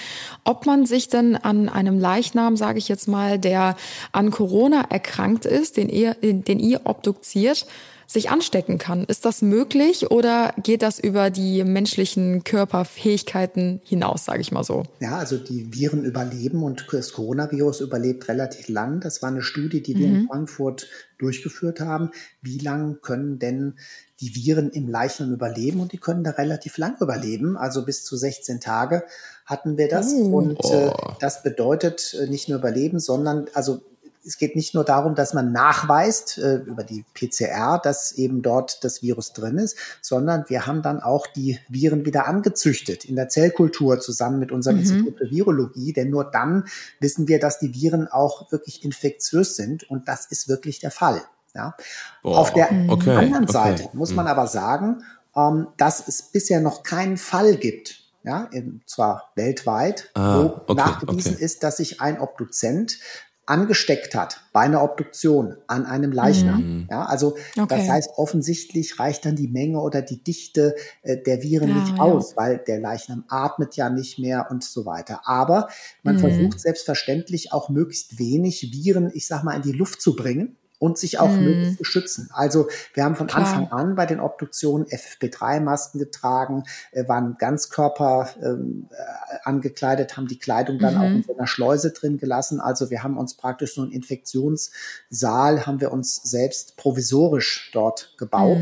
[0.43, 3.77] ob man sich denn an einem Leichnam, sage ich jetzt mal, der
[4.11, 7.65] an Corona erkrankt ist, den ihr, den ihr obduziert,
[8.13, 9.05] sich anstecken kann.
[9.05, 14.83] Ist das möglich oder geht das über die menschlichen Körperfähigkeiten hinaus, sage ich mal so?
[15.01, 19.01] Ja, also die Viren überleben und das Coronavirus überlebt relativ lang.
[19.01, 20.15] Das war eine Studie, die wir Mhm.
[20.15, 20.89] in Frankfurt
[21.19, 22.11] durchgeführt haben.
[22.41, 23.75] Wie lang können denn
[24.21, 25.81] die Viren im Leichnam überleben?
[25.81, 27.57] Und die können da relativ lang überleben.
[27.57, 29.05] Also bis zu 16 Tage
[29.47, 30.13] hatten wir das.
[30.13, 30.37] Oh.
[30.37, 30.91] Und äh,
[31.21, 33.83] das bedeutet äh, nicht nur überleben, sondern also
[34.25, 38.85] es geht nicht nur darum, dass man nachweist äh, über die PCR, dass eben dort
[38.85, 43.29] das Virus drin ist, sondern wir haben dann auch die Viren wieder angezüchtet in der
[43.29, 45.93] Zellkultur zusammen mit unserem Institut für Virologie.
[45.93, 46.65] Denn nur dann
[47.01, 49.89] wissen wir, dass die Viren auch wirklich infektiös sind.
[49.91, 51.23] Und das ist wirklich der Fall.
[51.55, 51.77] Ja.
[52.23, 53.53] Boah, Auf der okay, anderen okay.
[53.53, 55.05] Seite muss man aber sagen,
[55.37, 60.75] ähm, dass es bisher noch keinen Fall gibt, ja, in, zwar weltweit, Ah, wo okay,
[60.75, 61.45] nachgewiesen okay.
[61.45, 62.99] ist, dass sich ein Obduzent
[63.47, 66.87] angesteckt hat bei einer Obduktion an einem Leichnam.
[66.91, 67.67] Ja, also Okay.
[67.69, 71.89] das heißt, offensichtlich reicht dann die Menge oder die Dichte äh, der Viren Ja, nicht
[71.97, 72.03] ja.
[72.03, 75.23] aus, weil der Leichnam atmet ja nicht mehr und so weiter.
[75.25, 75.69] Aber
[76.03, 80.57] man versucht selbstverständlich auch möglichst wenig Viren, ich sag mal, in die Luft zu bringen
[80.83, 82.29] und sich auch möglichst zu schützen.
[82.33, 83.47] Also wir haben von Klar.
[83.47, 90.41] Anfang an bei den Obduktionen FFP3-Masken getragen, äh, waren Ganzkörper ähm, äh, angekleidet, haben die
[90.41, 92.61] Kleidung dann auch in so einer Schleuse drin gelassen.
[92.61, 98.59] Also wir haben uns praktisch so einen Infektionssaal, haben wir uns selbst provisorisch dort gebaut.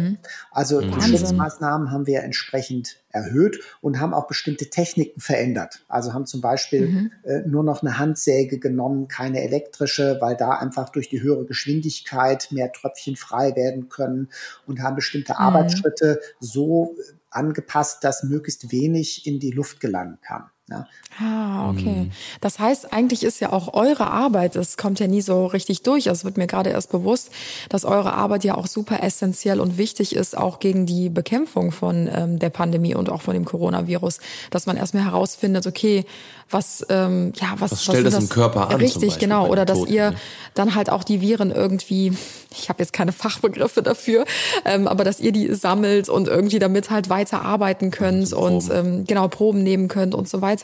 [0.51, 1.17] Also die Wahnsinn.
[1.17, 5.85] Schutzmaßnahmen haben wir entsprechend erhöht und haben auch bestimmte Techniken verändert.
[5.89, 10.89] Also haben zum Beispiel äh, nur noch eine Handsäge genommen, keine elektrische, weil da einfach
[10.91, 14.29] durch die höhere Geschwindigkeit mehr Tröpfchen frei werden können
[14.67, 20.51] und haben bestimmte Arbeitsschritte so äh, angepasst, dass möglichst wenig in die Luft gelangen kann.
[20.71, 20.87] Ja.
[21.19, 22.11] Ah, okay.
[22.41, 26.07] Das heißt, eigentlich ist ja auch eure Arbeit, es kommt ja nie so richtig durch.
[26.07, 27.31] Es wird mir gerade erst bewusst,
[27.69, 32.09] dass eure Arbeit ja auch super essentiell und wichtig ist, auch gegen die Bekämpfung von
[32.15, 34.21] ähm, der Pandemie und auch von dem Coronavirus.
[34.51, 36.05] Dass man erstmal herausfindet, okay,
[36.51, 39.47] was, ähm, ja, was, Was stellt sind das im Körper an, zum Richtig, Beispiel genau.
[39.49, 40.17] Oder dass Toten, ihr ne?
[40.55, 42.13] dann halt auch die Viren irgendwie,
[42.57, 44.25] ich habe jetzt keine Fachbegriffe dafür,
[44.65, 49.05] ähm, aber dass ihr die sammelt und irgendwie damit halt weiter arbeiten könnt und ähm,
[49.05, 50.60] genau Proben nehmen könnt und so weiter.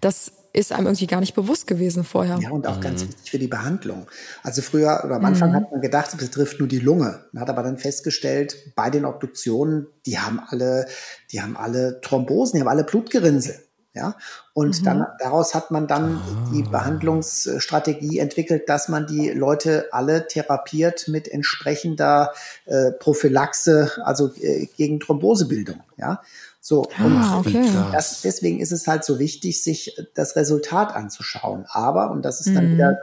[0.00, 2.38] Das ist einem irgendwie gar nicht bewusst gewesen vorher.
[2.42, 2.80] Ja, und auch Mhm.
[2.80, 4.06] ganz wichtig für die Behandlung.
[4.42, 7.24] Also früher oder am Anfang hat man gedacht, es betrifft nur die Lunge.
[7.32, 10.86] Man hat aber dann festgestellt, bei den Obduktionen, die haben alle,
[11.30, 13.56] die haben alle Thrombosen, die haben alle Blutgerinnsel.
[13.94, 14.14] Ja,
[14.52, 16.20] und dann daraus hat man dann
[16.52, 22.32] die Behandlungsstrategie entwickelt, dass man die Leute alle therapiert mit entsprechender
[22.66, 25.80] äh, Prophylaxe, also äh, gegen Thrombosebildung.
[25.96, 26.22] Ja,
[26.68, 27.66] so und Ah, okay.
[27.66, 27.92] krass.
[27.92, 31.64] das, deswegen ist es halt so wichtig, sich das Resultat anzuschauen.
[31.70, 32.98] Aber, und das ist dann wieder,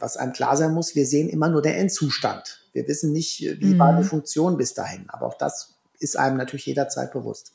[0.00, 2.66] was einem klar sein muss, wir sehen immer nur den Endzustand.
[2.72, 5.04] Wir wissen nicht, wie war die Funktion bis dahin.
[5.10, 7.52] Aber auch das ist einem natürlich jederzeit bewusst.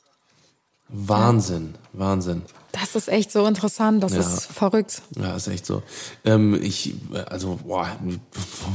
[0.88, 2.40] Wahnsinn, Wahnsinn.
[2.72, 4.20] Das ist echt so interessant, das Ja.
[4.20, 5.02] ist verrückt.
[5.20, 5.82] Ja, ist echt so.
[6.24, 6.94] Ähm, ich,
[7.28, 7.88] also, boah,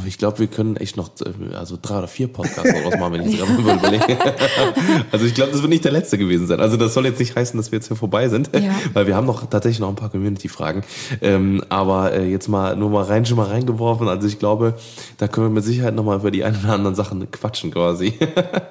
[0.05, 3.21] ich glaube, wir können echt noch, äh, also drei oder vier Podcasts daraus machen, wenn
[3.29, 4.17] ich es gerade überlege.
[5.11, 6.59] also ich glaube, das wird nicht der letzte gewesen sein.
[6.59, 8.73] Also das soll jetzt nicht heißen, dass wir jetzt hier vorbei sind, Ja.
[8.93, 10.83] weil wir haben noch tatsächlich noch ein paar Community-Fragen.
[11.21, 14.07] Ähm, aber äh, jetzt mal nur mal rein, schon mal reingeworfen.
[14.09, 14.75] Also ich glaube,
[15.17, 18.13] da können wir mit Sicherheit noch mal über die ein oder anderen Sachen quatschen quasi.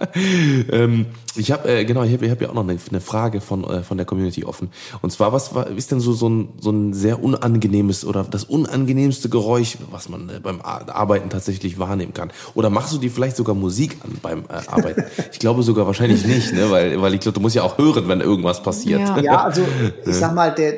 [0.70, 1.06] ähm,
[1.36, 3.64] ich habe äh, genau, ich habe ich hab ja auch noch eine, eine Frage von
[3.64, 4.70] äh, von der Community offen.
[5.02, 8.44] Und zwar, was war, ist denn so so ein so ein sehr unangenehmes oder das
[8.44, 12.30] unangenehmste Geräusch, was man äh, beim Ar- Arbeiten tatsächlich wahrnehmen kann?
[12.54, 15.04] Oder machst du dir vielleicht sogar Musik an beim äh, Arbeiten?
[15.32, 18.06] ich glaube sogar wahrscheinlich nicht, ne, weil weil ich glaube, du musst ja auch hören,
[18.08, 19.00] wenn irgendwas passiert.
[19.00, 19.18] Ja.
[19.20, 19.62] Ja, also
[20.06, 20.74] ich sag mal, der,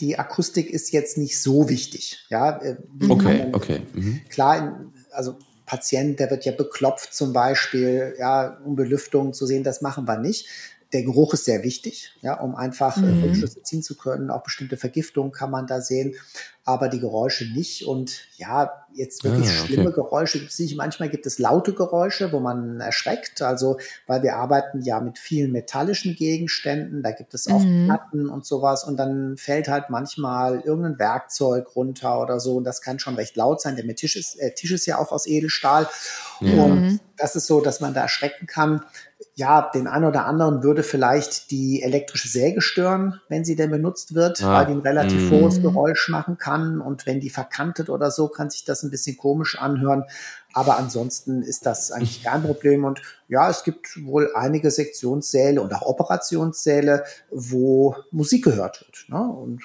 [0.00, 2.18] die Akustik ist jetzt nicht so wichtig.
[2.30, 2.76] Ja, äh,
[3.08, 3.80] Okay, man- okay.
[3.94, 4.20] Mhm.
[4.28, 4.80] Klar,
[5.12, 5.36] also
[5.66, 10.18] Patient, der wird ja beklopft zum Beispiel, ja, um Belüftung zu sehen, das machen wir
[10.18, 10.46] nicht.
[10.92, 14.30] Der Geruch ist sehr wichtig, ja, um einfach äh, Rückschlüsse ziehen zu können.
[14.30, 16.14] Auch bestimmte Vergiftungen kann man da sehen,
[16.64, 17.86] aber die Geräusche nicht.
[17.86, 19.66] Und ja, jetzt wirklich Ah, okay.
[19.74, 20.76] schlimme Geräusche gibt es nicht.
[20.76, 23.42] Manchmal gibt es laute Geräusche, wo man erschreckt.
[23.42, 28.46] Also, weil wir arbeiten ja mit vielen metallischen Gegenständen, da gibt es auch Platten und
[28.46, 28.84] sowas.
[28.84, 32.56] Und dann fällt halt manchmal irgendein Werkzeug runter oder so.
[32.56, 33.76] Und das kann schon recht laut sein.
[33.76, 35.86] Der Tisch ist, äh, Tisch ist ja auch aus Edelstahl.
[36.40, 38.84] Und das ist so, dass man da erschrecken kann.
[39.38, 44.16] Ja, den einen oder anderen würde vielleicht die elektrische Säge stören, wenn sie denn benutzt
[44.16, 46.80] wird, Ah, weil die ein relativ hohes Geräusch machen kann.
[46.80, 50.02] Und wenn die verkantet oder so, kann sich das ein bisschen komisch anhören.
[50.54, 52.84] Aber ansonsten ist das eigentlich kein Problem.
[52.84, 59.04] Und ja, es gibt wohl einige Sektionssäle und auch Operationssäle, wo Musik gehört wird.
[59.06, 59.22] Ne?
[59.22, 59.62] Und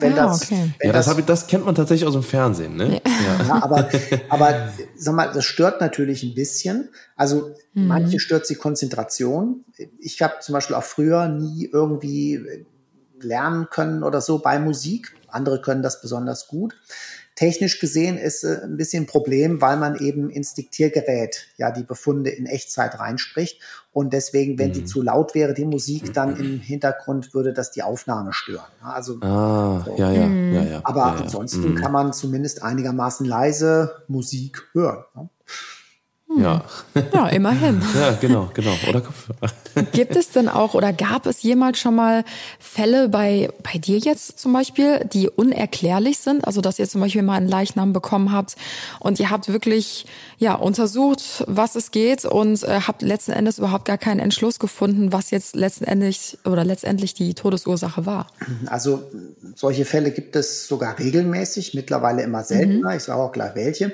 [0.00, 0.70] wenn Ah, das, okay.
[0.78, 3.00] wenn Ja, das, hab ich, das kennt man tatsächlich aus dem Fernsehen, ne?
[3.04, 3.46] Ja.
[3.46, 3.88] ja, aber,
[4.28, 6.90] aber sag mal, das stört natürlich ein bisschen.
[7.16, 9.64] Also manche stört die Konzentration.
[9.98, 12.66] Ich habe zum Beispiel auch früher nie irgendwie
[13.20, 15.14] lernen können oder so bei Musik.
[15.28, 16.74] Andere können das besonders gut.
[17.38, 21.84] Technisch gesehen ist äh, ein bisschen ein Problem, weil man eben ins Diktiergerät ja die
[21.84, 23.60] Befunde in Echtzeit reinspricht.
[23.92, 27.84] Und deswegen, wenn die zu laut wäre, die Musik dann im Hintergrund, würde das die
[27.84, 28.66] Aufnahme stören.
[28.82, 30.80] Also Ah, ja, ja, ja, ja.
[30.82, 31.20] aber ja, ja.
[31.22, 35.04] ansonsten kann man zumindest einigermaßen leise Musik hören.
[35.14, 35.28] ne?
[36.36, 36.62] Ja.
[37.12, 37.80] Ja, immerhin.
[37.94, 38.74] ja, genau, genau.
[38.88, 39.50] Oder Kopfhörer.
[39.92, 42.24] Gibt es denn auch oder gab es jemals schon mal
[42.58, 46.46] Fälle bei, bei dir jetzt zum Beispiel, die unerklärlich sind?
[46.46, 48.56] Also, dass ihr zum Beispiel mal einen Leichnam bekommen habt
[49.00, 50.06] und ihr habt wirklich,
[50.36, 55.12] ja, untersucht, was es geht und äh, habt letzten Endes überhaupt gar keinen Entschluss gefunden,
[55.12, 58.26] was jetzt letztendlich oder letztendlich die Todesursache war.
[58.66, 59.02] Also
[59.54, 62.94] solche Fälle gibt es sogar regelmäßig, mittlerweile immer seltener.
[62.96, 63.92] Ich sage auch gleich welche.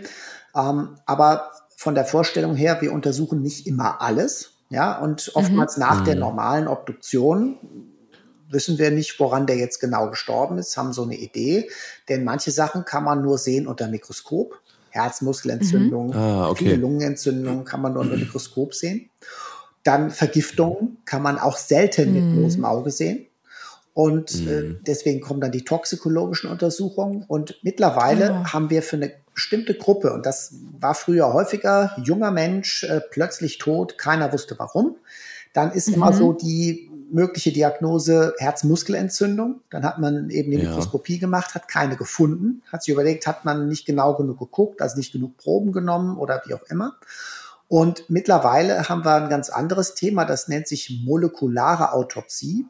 [0.56, 4.50] Ähm, aber von der Vorstellung her, wir untersuchen nicht immer alles.
[4.70, 7.58] Ja, und oftmals nach der normalen Obduktion
[8.48, 11.68] wissen wir nicht, woran der jetzt genau gestorben ist, haben so eine Idee.
[12.08, 14.60] Denn manche Sachen kann man nur sehen unter Mikroskop.
[14.90, 16.64] Herzmuskelentzündung, Ah, okay.
[16.64, 19.10] viele Lungenentzündungen kann man nur unter Mikroskop sehen.
[19.82, 23.26] Dann Vergiftungen kann man auch selten mit bloßem Auge sehen.
[23.94, 27.24] Und äh, deswegen kommen dann die toxikologischen Untersuchungen.
[27.28, 32.82] Und mittlerweile haben wir für eine bestimmte Gruppe, und das war früher häufiger, junger Mensch,
[32.84, 34.96] äh, plötzlich tot, keiner wusste warum.
[35.52, 39.60] Dann ist immer so die mögliche Diagnose Herzmuskelentzündung.
[39.70, 40.70] Dann hat man eben die Ja.
[40.70, 44.96] Mikroskopie gemacht, hat keine gefunden, hat sich überlegt, hat man nicht genau genug geguckt, also
[44.96, 46.96] nicht genug Proben genommen oder wie auch immer.
[47.68, 52.66] Und mittlerweile haben wir ein ganz anderes Thema, das nennt sich molekulare Autopsie.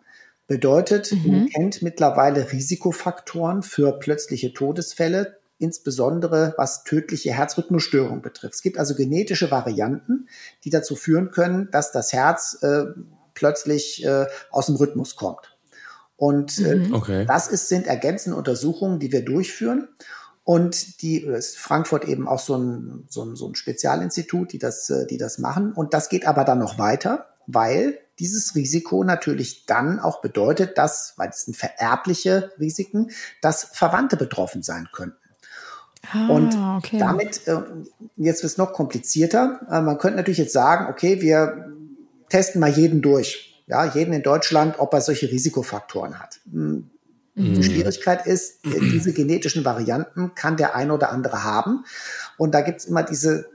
[0.47, 8.55] Bedeutet, man kennt mittlerweile Risikofaktoren für plötzliche Todesfälle, insbesondere was tödliche Herzrhythmusstörungen betrifft.
[8.55, 10.29] Es gibt also genetische Varianten,
[10.65, 12.85] die dazu führen können, dass das Herz äh,
[13.33, 15.57] plötzlich äh, aus dem Rhythmus kommt.
[16.17, 17.25] Und äh, Okay.
[17.27, 19.89] das ist, sind ergänzende Untersuchungen, die wir durchführen.
[20.43, 24.91] Und die ist Frankfurt eben auch so ein, so ein, so ein Spezialinstitut, die das,
[24.91, 25.73] äh, die das machen.
[25.73, 31.15] Und das geht aber dann noch weiter, weil dieses Risiko natürlich dann auch bedeutet, dass,
[31.17, 33.11] weil es sind vererbliche Risiken,
[33.41, 35.17] dass Verwandte betroffen sein könnten.
[36.13, 36.99] Ah, Und okay.
[36.99, 37.61] damit, äh,
[38.17, 39.61] jetzt wird es noch komplizierter.
[39.71, 41.73] Äh, man könnte natürlich jetzt sagen, okay, wir
[42.29, 43.63] testen mal jeden durch.
[43.67, 46.41] ja, jeden in Deutschland, ob er solche Risikofaktoren hat.
[46.51, 46.91] Hm,
[47.37, 51.85] Die Schwierigkeit ist, äh, diese genetischen Varianten kann der ein oder andere haben.
[52.37, 53.47] Und da gibt's immer diese,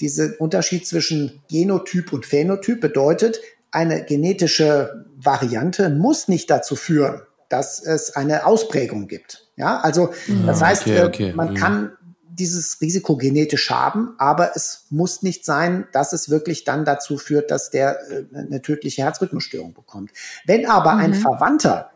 [0.00, 2.80] diese Unterschied zwischen Genotyp und Phänotyp.
[2.80, 3.40] Bedeutet,
[3.70, 9.48] eine genetische Variante muss nicht dazu führen, dass es eine Ausprägung gibt.
[9.56, 10.10] Ja, also
[10.44, 11.32] das heißt, okay, äh, okay.
[11.34, 11.54] man Mhm.
[11.54, 11.92] kann
[12.28, 17.50] dieses Risiko genetisch haben, aber es muss nicht sein, dass es wirklich dann dazu führt,
[17.50, 20.10] dass der äh, eine tödliche Herzrhythmusstörung bekommt.
[20.44, 21.90] Wenn aber ein Verwandter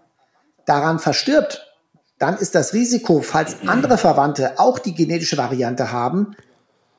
[0.64, 1.66] daran verstirbt,
[2.18, 6.37] dann ist das Risiko, falls andere Verwandte auch die genetische Variante haben,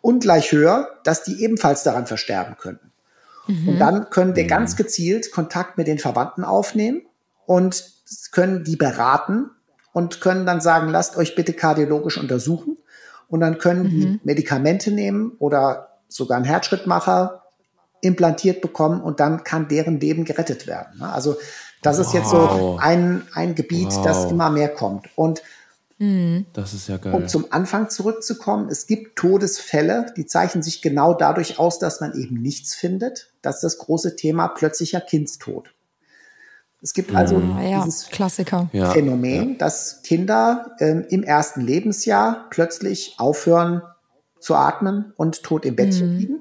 [0.02, 2.91] ungleich höher, dass die ebenfalls daran versterben könnten.
[3.48, 7.02] Und dann können wir ganz gezielt Kontakt mit den Verwandten aufnehmen
[7.46, 7.84] und
[8.32, 9.50] können die beraten
[9.94, 12.78] und können dann sagen, lasst euch bitte kardiologisch untersuchen.
[13.28, 17.44] Und dann können die Medikamente nehmen oder sogar einen Herzschrittmacher
[18.02, 21.02] implantiert bekommen und dann kann deren Leben gerettet werden.
[21.02, 21.38] Also
[21.82, 22.80] das ist jetzt so Wow.
[22.82, 24.32] ein, ein Gebiet, das Wow.
[24.32, 25.10] immer mehr kommt.
[25.16, 25.42] Und
[26.54, 27.14] Das ist ja geil.
[27.14, 32.14] um zum Anfang zurückzukommen, es gibt Todesfälle, die zeichnen sich genau dadurch aus, dass man
[32.20, 33.32] eben nichts findet.
[33.44, 35.74] Das ist das große Thema plötzlicher Kindstod.
[36.82, 38.68] Es gibt also ja, dieses Klassiker.
[38.74, 43.84] ja, Phänomen, dass Kinder ähm, im ersten Lebensjahr plötzlich aufhören
[44.40, 46.40] zu atmen und tot im Bettchen liegen.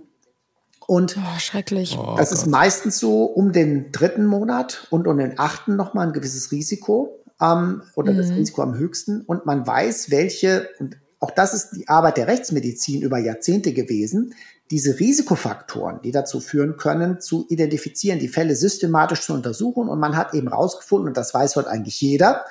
[0.86, 1.96] Und Oh, schrecklich.
[2.16, 6.50] das ist meistens so um den dritten Monat und um den achten nochmal ein gewisses
[6.50, 9.22] Risiko ähm, oder das Risiko am höchsten.
[9.22, 14.34] Und man weiß, welche, und auch das ist die Arbeit der Rechtsmedizin über Jahrzehnte gewesen,
[14.70, 19.88] diese Risikofaktoren, die dazu führen können, zu identifizieren, die Fälle systematisch zu untersuchen.
[19.88, 22.45] Und man hat eben rausgefunden, und das weiß heute eigentlich jeder,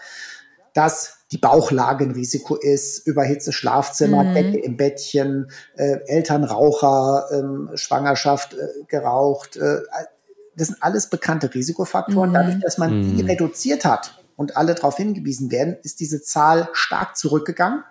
[0.73, 8.53] dass die Bauchlage ein Risiko ist, überhitzte Schlafzimmer, Decke im Bettchen, äh, Elternraucher, ähm, Schwangerschaft
[8.53, 9.55] äh, geraucht.
[9.55, 9.81] Äh,
[10.55, 12.33] das sind alles bekannte Risikofaktoren.
[12.33, 17.17] Dadurch, dass man die reduziert hat und alle darauf hingewiesen werden, ist diese Zahl stark
[17.17, 17.83] zurückgegangen.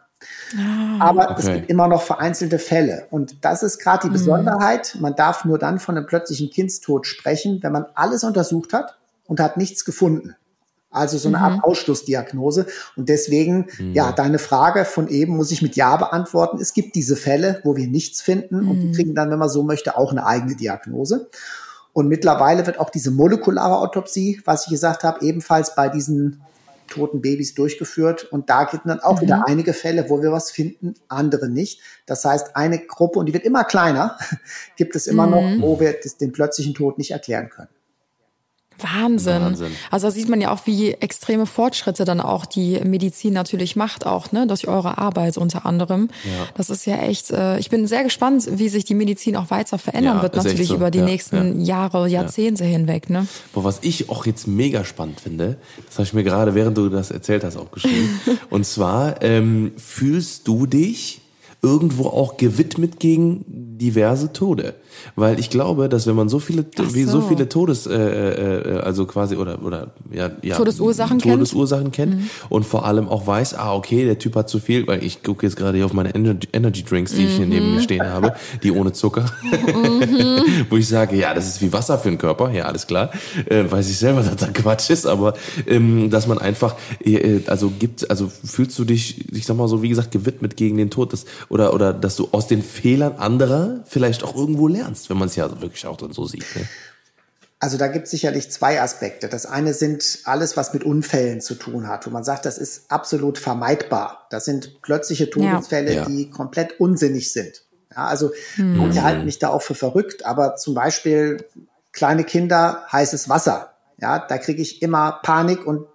[0.98, 1.58] Aber es Okay.
[1.58, 3.06] gibt immer noch vereinzelte Fälle.
[3.10, 4.96] Und das ist gerade die Besonderheit.
[4.98, 8.96] Man darf nur dann von einem plötzlichen Kindstod sprechen, wenn man alles untersucht hat
[9.26, 10.36] und hat nichts gefunden.
[10.90, 12.64] Also so eine Art Ausschlussdiagnose.
[12.96, 16.58] Und deswegen, ja, deine Frage von eben muss ich mit Ja beantworten.
[16.62, 19.64] Es gibt diese Fälle, wo wir nichts finden und die kriegen dann, wenn man so
[19.64, 21.28] möchte, auch eine eigene Diagnose.
[21.98, 26.40] Und mittlerweile wird auch diese molekulare Autopsie, was ich gesagt habe, ebenfalls bei diesen
[26.86, 28.22] toten Babys durchgeführt.
[28.30, 31.80] Und da gibt dann auch wieder einige Fälle, wo wir was finden, andere nicht.
[32.06, 34.16] Das heißt, eine Gruppe, und die wird immer kleiner,
[34.76, 37.68] gibt es immer noch, wo wir den plötzlichen Tod nicht erklären können.
[38.78, 39.42] Wahnsinn.
[39.42, 39.72] Wahnsinn.
[39.90, 44.06] Also da sieht man ja auch, wie extreme Fortschritte dann auch die Medizin natürlich macht,
[44.06, 46.08] auch, ne, durch eure Arbeit unter anderem.
[46.56, 49.78] Das ist ja echt, äh, ich bin sehr gespannt, wie sich die Medizin auch weiter
[49.78, 50.74] verändern Ja, wird, natürlich so.
[50.76, 53.26] über die Ja, nächsten Jahre, Jahrzehnte hinweg, ne?
[53.52, 55.56] Boah, was ich auch jetzt mega spannend finde,
[55.86, 58.20] das habe ich mir gerade, während du das erzählt hast, auch geschrieben.
[58.50, 61.20] und zwar, ähm, fühlst du dich
[61.62, 63.44] irgendwo auch gewidmet gegen
[63.78, 64.74] diverse Tode?
[65.16, 67.28] Weil ich glaube, dass wenn man so viele, Ach wie so so.
[67.28, 71.34] viele Todes, äh, äh, also quasi oder oder ja, ja Todesursachen kennt?
[71.34, 75.02] Todesursachen kennt und vor allem auch weiß, ah okay, der Typ hat zu viel, weil
[75.04, 77.80] ich gucke jetzt gerade hier auf meine Energy, Energy Drinks, die ich hier neben mir
[77.80, 79.26] stehen habe, die ohne Zucker,
[80.70, 83.10] wo ich sage, ja, das ist wie Wasser für den Körper, ja alles klar,
[83.46, 85.34] äh, weiß ich selber, dass das Quatsch ist, aber
[85.66, 89.82] ähm, dass man einfach, äh, also gibt, also fühlst du dich, ich sag mal so,
[89.82, 93.80] wie gesagt, gewidmet gegen den Tod, das, oder oder dass du aus den Fehlern anderer
[93.86, 96.44] vielleicht auch irgendwo lernst, wenn man es ja wirklich auch dann so sieht.
[96.56, 96.66] Ne?
[97.60, 99.28] Also da gibt es sicherlich zwei Aspekte.
[99.28, 102.90] Das eine sind alles, was mit Unfällen zu tun hat, wo man sagt, das ist
[102.90, 104.26] absolut vermeidbar.
[104.30, 106.04] Das sind plötzliche Todesfälle, Ja.
[106.04, 107.64] die komplett unsinnig sind.
[107.90, 111.44] Ja, also manche halten mich da auch für verrückt, aber zum Beispiel
[111.92, 113.72] kleine Kinder, heißes Wasser.
[114.00, 115.86] Ja, da kriege ich immer Panik und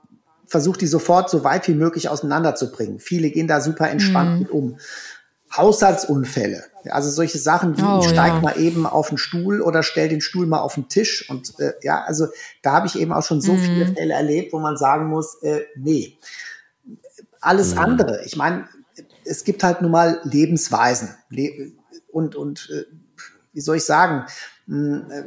[0.48, 3.00] versuche die sofort so weit wie möglich auseinanderzubringen.
[3.00, 4.78] Viele gehen da super entspannt mit um.
[5.56, 8.40] Haushaltsunfälle, also solche Sachen wie Oh, ich steig ja.
[8.42, 11.74] mal eben auf den Stuhl oder stell den Stuhl mal auf den Tisch und äh,
[11.82, 12.28] ja, also
[12.62, 15.62] da habe ich eben auch schon so viele Fälle erlebt, wo man sagen muss, äh,
[15.76, 16.18] nee,
[17.42, 18.24] alles andere.
[18.26, 18.68] Ich meine,
[19.26, 21.72] es gibt halt nun mal Lebensweisen Le
[22.12, 22.86] und und äh,
[23.54, 24.26] wie soll ich sagen?
[24.66, 25.24] Mh, äh,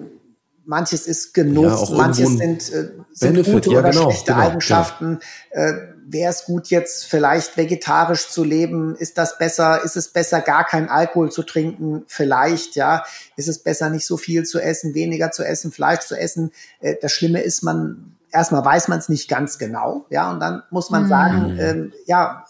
[0.64, 4.44] Manches ist Genuss, Ja, manches sind, äh, sind Benefit, gute ja, oder genau, schlechte genau,
[4.44, 5.20] Eigenschaften.
[5.50, 5.72] Äh,
[6.08, 8.94] Wäre es gut, jetzt vielleicht vegetarisch zu leben?
[8.94, 9.82] Ist das besser?
[9.82, 12.04] Ist es besser, gar keinen Alkohol zu trinken?
[12.06, 13.04] Vielleicht, ja.
[13.36, 16.52] Ist es besser, nicht so viel zu essen, weniger zu essen, Fleisch zu essen?
[16.80, 20.62] Äh, das Schlimme ist, man erstmal weiß man es nicht ganz genau, ja, und dann
[20.70, 22.44] muss man sagen, ähm, ja,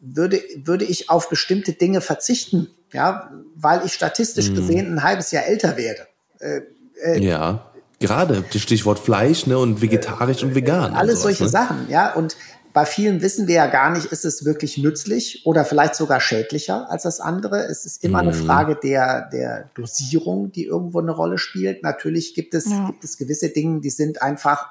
[0.00, 5.44] würde, würde ich auf bestimmte Dinge verzichten, ja, weil ich statistisch gesehen ein halbes Jahr
[5.46, 6.06] älter werde.
[6.40, 7.64] Äh, Ja.
[8.00, 10.94] Gerade das Stichwort Fleisch ne, und vegetarisch und vegan.
[10.94, 11.48] Alles und sowas, solche ne?
[11.48, 12.14] Sachen, ja.
[12.14, 12.36] Und
[12.72, 16.90] bei vielen wissen wir ja gar nicht, ist es wirklich nützlich oder vielleicht sogar schädlicher
[16.90, 17.64] als das andere.
[17.64, 18.28] Es ist immer Mhm.
[18.28, 21.82] eine Frage der, der Dosierung, die irgendwo eine Rolle spielt.
[21.82, 22.86] Natürlich gibt es, Ja.
[22.86, 24.66] gibt es gewisse Dinge, die sind einfach,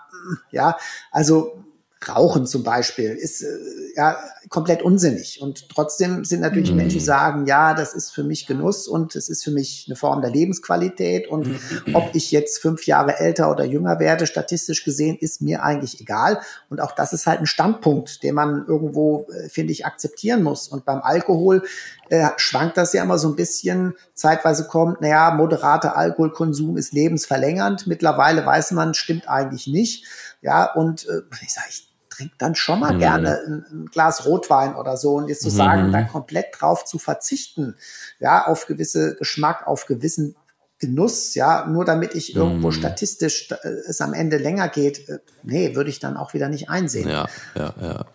[0.52, 0.78] ja,
[1.12, 1.64] also
[2.08, 3.48] Rauchen zum Beispiel ist äh,
[3.96, 4.18] ja
[4.50, 5.42] komplett unsinnig.
[5.42, 6.78] Und trotzdem sind natürlich Mhm.
[6.78, 9.96] Menschen, die sagen, ja, das ist für mich Genuss und es ist für mich eine
[9.96, 11.28] Form der Lebensqualität.
[11.28, 11.60] Und
[11.94, 16.40] ob ich jetzt fünf Jahre älter oder jünger werde, statistisch gesehen, ist mir eigentlich egal.
[16.70, 20.68] Und auch das ist halt ein Standpunkt, den man irgendwo, äh, finde ich, akzeptieren muss.
[20.68, 21.64] Und beim Alkohol
[22.10, 23.96] äh, schwankt das ja immer so ein bisschen.
[24.14, 27.88] Zeitweise kommt, naja, moderater Alkoholkonsum ist lebensverlängernd.
[27.88, 30.06] Mittlerweile weiß man, stimmt eigentlich nicht.
[30.42, 31.87] Ja, und äh, ich sage, ich
[32.18, 33.00] trinke dann schon mal Mhm.
[33.00, 35.16] gerne ein, ein Glas Rotwein oder so.
[35.16, 35.92] Und jetzt zu sagen, Mhm.
[35.94, 37.76] da komplett drauf zu verzichten,
[38.20, 40.36] ja, auf gewisse Geschmack, auf gewissen
[40.80, 42.72] Genuss, ja, nur damit ich irgendwo Mhm.
[42.74, 46.70] statistisch äh, es am Ende länger geht, äh, nee, würde ich dann auch wieder nicht
[46.70, 47.10] einsehen.
[47.10, 48.06] Ja, ja, ja.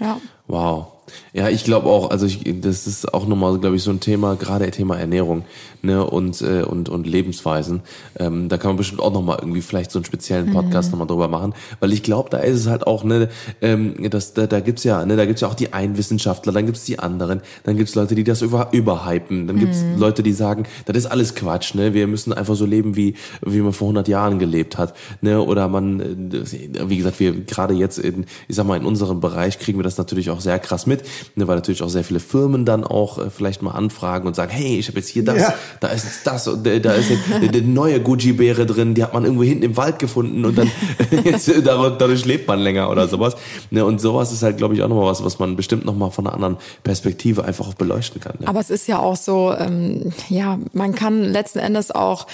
[0.00, 0.20] Ja.
[0.48, 0.91] Wow.
[1.32, 4.36] Ja, ich glaube auch, also ich, das ist auch nochmal, glaube ich, so ein Thema,
[4.36, 5.44] gerade Thema Ernährung
[5.82, 7.80] ne, und, äh, und, und Lebensweisen.
[8.18, 10.92] Ähm, da kann man bestimmt auch nochmal irgendwie vielleicht so einen speziellen Podcast Mhm.
[10.92, 13.28] nochmal drüber machen, weil ich glaube, da ist es halt auch, ne,
[13.60, 16.66] ähm, das, da, da gibt's ja, ne, da gibt's ja auch die einen Wissenschaftler, dann
[16.66, 19.98] gibt's die anderen, dann gibt's Leute, die das über, überhypen, dann gibt's Mhm.
[19.98, 23.60] Leute, die sagen, das ist alles Quatsch, ne, wir müssen einfach so leben, wie, wie
[23.60, 26.00] man vor 100 Jahren gelebt hat, ne, oder man,
[26.30, 29.82] äh, wie gesagt, wir gerade jetzt in, ich sag mal, in unserem Bereich kriegen wir
[29.84, 30.91] das natürlich auch sehr krass mit,
[31.34, 34.52] ne, weil natürlich auch sehr viele Firmen dann auch äh, vielleicht mal anfragen und sagen,
[34.52, 35.54] hey, ich habe jetzt hier das, Ja.
[35.80, 39.02] da ist jetzt das und äh, da ist jetzt eine, eine neue Gucci-Beere drin, die
[39.02, 40.70] hat man irgendwo hinten im Wald gefunden und dann
[41.24, 43.36] jetzt, äh, dadurch, dadurch lebt man länger oder sowas.
[43.70, 46.26] Ne, und sowas ist halt, glaube ich, auch nochmal was, was man bestimmt nochmal von
[46.26, 48.34] einer anderen Perspektive einfach auch beleuchten kann.
[48.38, 48.48] Ne?
[48.48, 52.26] Aber es ist ja auch so, ähm, ja, man kann letzten Endes auch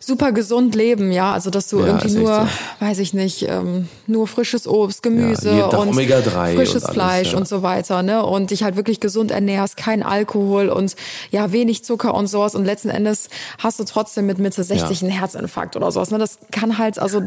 [0.00, 2.34] super gesund leben, ja, also dass du Ja, irgendwie nur,
[2.80, 2.84] so.
[2.86, 7.32] weiß ich nicht, ähm, nur frisches Obst, Gemüse Ja, und Omega-3 frisches und alles, Fleisch
[7.32, 7.38] ja.
[7.38, 10.94] und so weiter, ne, und dich halt wirklich gesund ernährst, kein Alkohol und
[11.30, 13.28] ja, wenig Zucker und sowas und letzten Endes
[13.58, 15.08] hast du trotzdem mit Mitte 60 Ja.
[15.08, 17.22] einen Herzinfarkt oder sowas, ne, das kann halt, also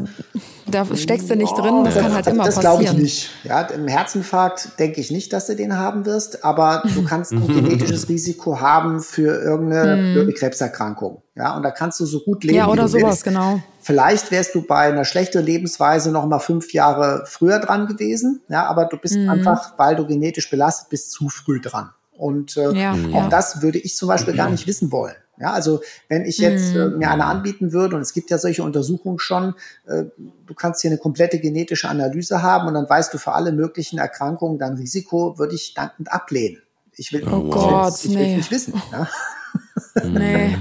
[0.66, 3.02] da steckst du nicht drin, das kann halt immer das glaube ich passieren.
[3.02, 3.30] nicht.
[3.44, 7.46] Ja, im Herzinfarkt denke ich nicht, dass du den haben wirst, aber du kannst ein
[7.46, 11.22] genetisches Risiko haben für irgendeine blöde Krebserkrankung.
[11.34, 12.54] Ja, und da kannst du so gut leben.
[12.56, 12.58] Mhm.
[12.58, 13.24] Ja, wie oder du sowas, willst.
[13.24, 13.60] genau.
[13.80, 18.42] Vielleicht wärst du bei einer schlechteren Lebensweise noch mal fünf Jahre früher dran gewesen.
[18.48, 19.00] Ja, aber du Mhm.
[19.00, 21.90] bist einfach, weil du genetisch belastet bist, zu früh dran.
[22.12, 23.28] Und äh, Ja, auch ja.
[23.28, 25.14] das würde ich zum Beispiel gar nicht wissen wollen.
[25.38, 28.62] Ja, also wenn ich jetzt äh, mir eine anbieten würde, und es gibt ja solche
[28.62, 29.54] Untersuchungen schon,
[29.86, 30.04] äh,
[30.46, 33.98] du kannst hier eine komplette genetische Analyse haben und dann weißt du für alle möglichen
[33.98, 36.60] Erkrankungen dein Risiko, würde ich dankend ablehnen.
[36.94, 38.36] Ich will, Oh ich Gott, will, ich will nee.
[38.36, 38.74] nicht wissen.
[38.92, 39.08] Ja?
[40.04, 40.56] Nee.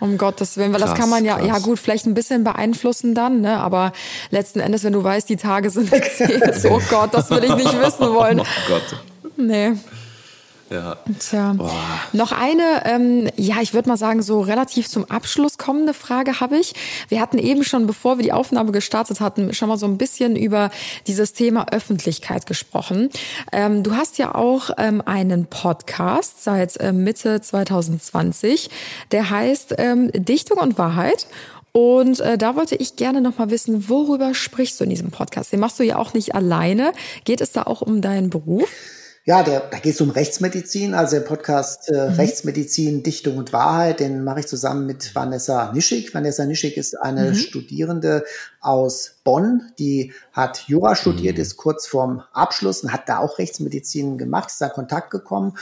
[0.00, 1.46] Um Gottes Willen, weil das Krass, kann man ja, krass.
[1.46, 3.58] ja gut, vielleicht ein bisschen beeinflussen dann, ne?
[3.58, 3.92] Aber
[4.30, 7.78] letzten Endes, wenn du weißt, die Tage sind gezählt, oh Gott, das will ich nicht
[7.80, 8.40] wissen wollen.
[8.50, 9.00] Oh Gott.
[9.36, 9.72] Nee.
[10.70, 10.98] Ja.
[11.18, 11.56] Tja.
[12.12, 16.58] Noch eine, ähm, ja, ich würde mal sagen, so relativ zum Abschluss kommende Frage habe
[16.58, 16.74] ich.
[17.08, 20.36] Wir hatten eben schon, bevor wir die Aufnahme gestartet hatten, schon mal so ein bisschen
[20.36, 20.70] über
[21.08, 23.10] dieses Thema Öffentlichkeit gesprochen.
[23.52, 28.70] Ähm, du hast ja auch ähm, einen Podcast seit äh, Mitte 2020,
[29.10, 31.26] der heißt ähm, Dichtung und Wahrheit.
[31.72, 35.52] Und äh, da wollte ich gerne noch mal wissen, worüber sprichst du in diesem Podcast?
[35.52, 36.92] Den machst du ja auch nicht alleine.
[37.24, 38.68] Geht es da auch um deinen Beruf?
[39.26, 44.00] Ja, der, da geht es um Rechtsmedizin, also der Podcast äh, Rechtsmedizin, Dichtung und Wahrheit,
[44.00, 46.14] den mache ich zusammen mit Vanessa Nischig.
[46.14, 48.24] Vanessa Nischig ist eine Studierende
[48.60, 54.16] aus Bonn, die hat Jura studiert, ist kurz vorm Abschluss und hat da auch Rechtsmedizin
[54.16, 55.58] gemacht, ist da in Kontakt gekommen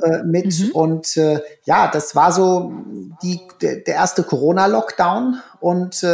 [0.00, 0.72] äh, mit.
[0.72, 2.72] Und äh, ja, das war so
[3.24, 6.04] die, der, der erste Corona-Lockdown und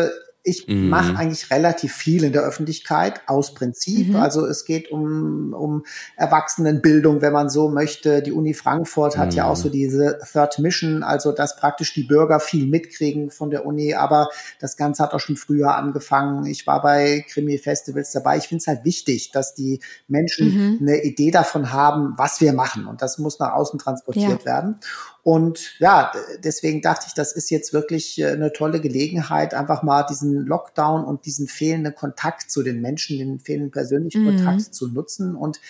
[0.49, 4.15] ich mache eigentlich relativ viel in der Öffentlichkeit aus Prinzip.
[4.15, 5.85] Also es geht um, um
[6.17, 8.23] Erwachsenenbildung, wenn man so möchte.
[8.23, 12.39] Die Uni Frankfurt hat ja auch so diese Third Mission, also dass praktisch die Bürger
[12.39, 13.95] viel mitkriegen von der Uni.
[13.95, 14.29] Aber
[14.61, 16.47] das Ganze hat auch schon früher angefangen.
[16.47, 18.37] Ich war bei Krimi-Festivals dabei.
[18.37, 22.87] Ich finde es halt wichtig, dass die Menschen eine Idee davon haben, was wir machen.
[22.87, 24.45] Und das muss nach außen transportiert Ja.
[24.45, 24.79] werden.
[25.27, 26.13] Und ja,
[26.45, 31.05] deswegen dachte ich, das ist jetzt wirklich äh, eine tolle Gelegenheit, einfach mal diesen Lockdown
[31.05, 35.35] und diesen fehlenden Kontakt zu den Menschen, den fehlenden persönlichen Kontakt zu nutzen.
[35.35, 35.61] Und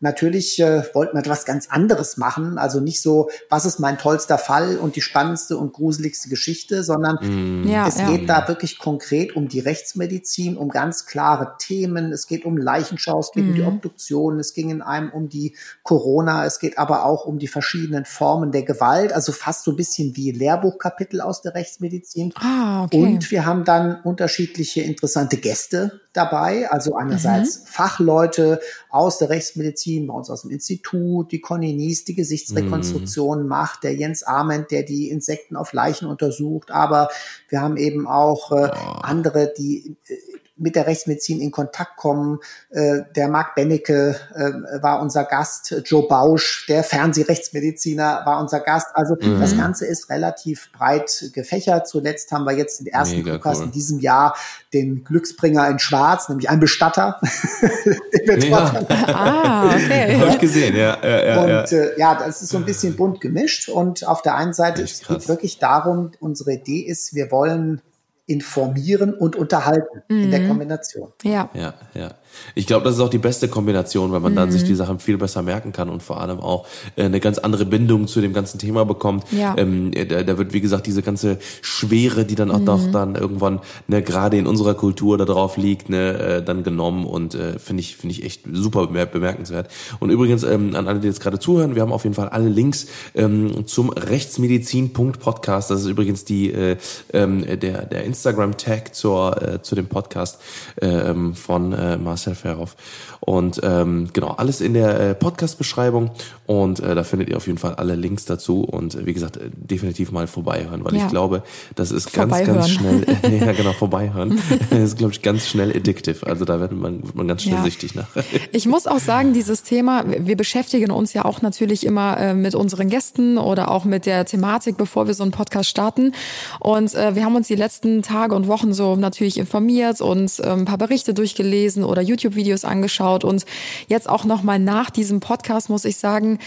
[0.00, 2.58] Natürlich äh, wollten wir etwas ganz anderes machen.
[2.58, 7.16] Also nicht so, was ist mein tollster Fall und die spannendste und gruseligste Geschichte, sondern
[7.22, 7.66] Mm.
[7.68, 8.10] Ja, es ja.
[8.10, 12.12] geht da wirklich konkret um die Rechtsmedizin, um ganz klare Themen.
[12.12, 13.68] Es geht um Leichenschau, es geht um die Mhm.
[13.68, 18.04] Obduktion, es ging in einem um die Corona, es geht aber auch um die verschiedenen
[18.04, 22.32] Formen der Gewalt, also fast so ein bisschen wie Lehrbuchkapitel aus der Rechtsmedizin.
[22.36, 23.02] Ah, okay.
[23.02, 26.70] Und wir haben dann unterschiedliche interessante Gäste dabei.
[26.70, 27.66] Also einerseits Mhm.
[27.66, 33.84] Fachleute aus der Rechtsmedizin, bei uns aus dem Institut, die Conny Nies, die Gesichtsrekonstruktion macht,
[33.84, 36.70] der Jens Ament, der die Insekten auf Leichen untersucht.
[36.70, 37.08] Aber
[37.48, 38.70] wir haben eben auch äh,
[39.02, 40.14] andere, die äh,
[40.56, 42.38] mit der Rechtsmedizin in Kontakt kommen.
[42.70, 48.88] Äh, der Marc Bennecke äh, war unser Gast, Joe Bausch, der Fernsehrechtsmediziner, war unser Gast.
[48.94, 49.40] Also Mhm.
[49.40, 51.88] das Ganze ist relativ breit gefächert.
[51.88, 53.66] Zuletzt haben wir jetzt den ersten Mega Podcast cool.
[53.66, 54.36] in diesem Jahr
[54.72, 57.20] den Glücksbringer in Schwarz, nämlich einen Bestatter.
[58.26, 58.86] Den wir Ja.
[59.08, 60.18] ah, okay.
[60.20, 61.60] Hab ich gesehen, ja, ja, ja, ja.
[61.60, 63.68] Und äh, ja, das ist so ein bisschen bunt gemischt.
[63.68, 67.80] Und auf der einen Seite es geht wirklich darum, unsere Idee ist, wir wollen
[68.26, 70.30] informieren und unterhalten in Mhm.
[70.30, 71.12] der Kombination.
[71.22, 71.48] Ja.
[71.54, 72.10] Ja, ja.
[72.54, 74.52] Ich glaube, das ist auch die beste Kombination, weil man dann Mhm.
[74.52, 76.66] sich die Sachen viel besser merken kann und vor allem auch
[76.96, 79.24] äh, eine ganz andere Bindung zu dem ganzen Thema bekommt.
[79.32, 79.54] Ja.
[79.56, 82.64] Ähm, äh, da, da wird, wie gesagt, diese ganze Schwere, die dann auch Mhm.
[82.64, 87.06] noch dann irgendwann ne, gerade in unserer Kultur da drauf liegt, ne, äh, dann genommen
[87.06, 89.68] und äh, finde ich finde ich echt super bemer- bemerkenswert.
[90.00, 92.48] Und übrigens ähm, an alle, die jetzt gerade zuhören, wir haben auf jeden Fall alle
[92.48, 95.70] Links ähm, zum Rechtsmedizin.podcast.
[95.70, 96.76] Das ist übrigens die äh,
[97.12, 100.38] ähm, der der Instagram Tag zur äh, zu dem Podcast
[100.80, 102.76] ähm, von äh, Marcel Ferhoff.
[103.20, 106.10] Und ähm, genau, alles in der äh, Podcast-Beschreibung
[106.46, 109.36] und äh, da findet ihr auf jeden Fall alle Links dazu und äh, wie gesagt,
[109.36, 111.04] äh, definitiv mal vorbeihören, weil Ja.
[111.04, 111.42] ich glaube,
[111.74, 113.04] das ist ganz, ganz schnell,
[113.40, 114.40] ja genau, vorbeihören.
[114.70, 116.26] das ist, glaube ich, ganz schnell addictive.
[116.26, 117.64] Also da wird man, wird man ganz schnell Ja.
[117.64, 118.08] süchtig nach.
[118.52, 122.54] Ich muss auch sagen, dieses Thema, wir beschäftigen uns ja auch natürlich immer äh, mit
[122.54, 126.12] unseren Gästen oder auch mit der Thematik, bevor wir so einen Podcast starten.
[126.60, 130.48] Und äh, wir haben uns die letzten Tage und Wochen so natürlich informiert und äh,
[130.48, 133.24] ein paar Berichte durchgelesen oder YouTube-Videos angeschaut.
[133.24, 133.44] Und
[133.88, 136.38] jetzt auch nochmal nach diesem Podcast muss ich sagen,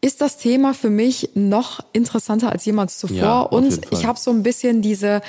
[0.00, 3.16] ist das Thema für mich noch interessanter als jemals zuvor.
[3.16, 5.20] Ja, und ich habe so ein bisschen diese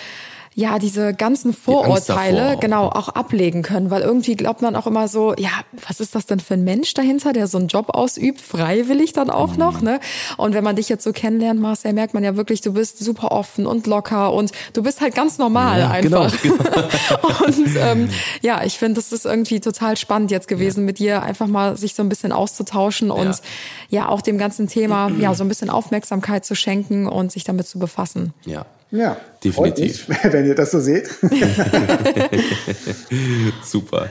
[0.60, 5.08] ja, diese ganzen Vorurteile auch, genau auch ablegen können, weil irgendwie glaubt man auch immer
[5.08, 5.52] so, ja,
[5.88, 9.30] was ist das denn für ein Mensch dahinter, der so einen Job ausübt, freiwillig dann
[9.30, 9.60] auch Mhm.
[9.60, 10.00] noch, ne?
[10.36, 13.32] Und wenn man dich jetzt so kennenlernt, Marcel, merkt man ja wirklich, du bist super
[13.32, 17.42] offen und locker und du bist halt ganz normal Ja, genau, einfach.
[17.46, 18.10] und ähm,
[18.42, 21.94] ja, ich finde, das ist irgendwie total spannend jetzt gewesen, mit dir einfach mal sich
[21.94, 23.42] so ein bisschen auszutauschen und
[23.90, 27.68] ja, auch dem ganzen Thema ja so ein bisschen Aufmerksamkeit zu schenken und sich damit
[27.68, 28.34] zu befassen.
[28.46, 28.66] Ja.
[28.92, 30.08] Ja, Definitiv.
[30.08, 31.10] mich, wenn ihr das so seht.
[33.64, 34.10] Super.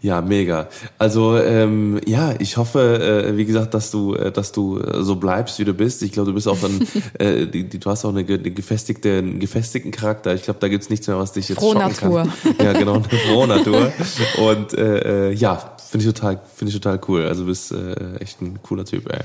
[0.00, 0.68] Ja, mega.
[0.98, 5.16] Also ähm, ja, ich hoffe, äh, wie gesagt, dass du, äh, dass du äh, so
[5.16, 6.02] bleibst, wie du bist.
[6.02, 6.86] Ich glaube, du bist auch dann,
[7.18, 10.34] äh, die, die, du hast auch eine, eine gefestigte, einen gefestigten Charakter.
[10.34, 12.22] Ich glaube, da gibt's nichts mehr, was dich jetzt Frohe schocken Natur.
[12.42, 12.54] kann.
[12.64, 13.92] Ja, genau, eine frohe Natur.
[14.38, 17.26] Und äh, äh, ja, finde ich total, finde ich total cool.
[17.26, 19.20] Also du bist äh, echt ein cooler Typ, ey.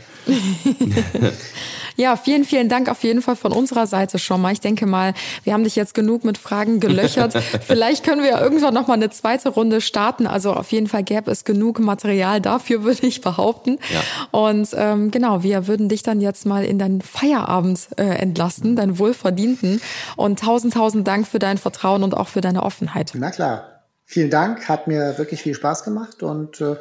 [1.95, 4.51] Ja, vielen, vielen Dank auf jeden Fall von unserer Seite schon mal.
[4.51, 5.13] Ich denke mal,
[5.43, 7.33] wir haben dich jetzt genug mit Fragen gelöchert.
[7.61, 10.25] Vielleicht können wir ja irgendwann noch mal eine zweite Runde starten.
[10.25, 13.79] Also auf jeden Fall gäbe es genug Material dafür, würde ich behaupten.
[13.93, 14.39] Ja.
[14.39, 18.97] Und ähm, genau, wir würden dich dann jetzt mal in deinen Feierabend äh, entlassen, deinen
[18.97, 19.81] wohlverdienten.
[20.15, 23.11] Und tausend, tausend Dank für dein Vertrauen und auch für deine Offenheit.
[23.13, 23.69] Na klar.
[24.05, 26.75] Vielen Dank, hat mir wirklich viel Spaß gemacht und äh,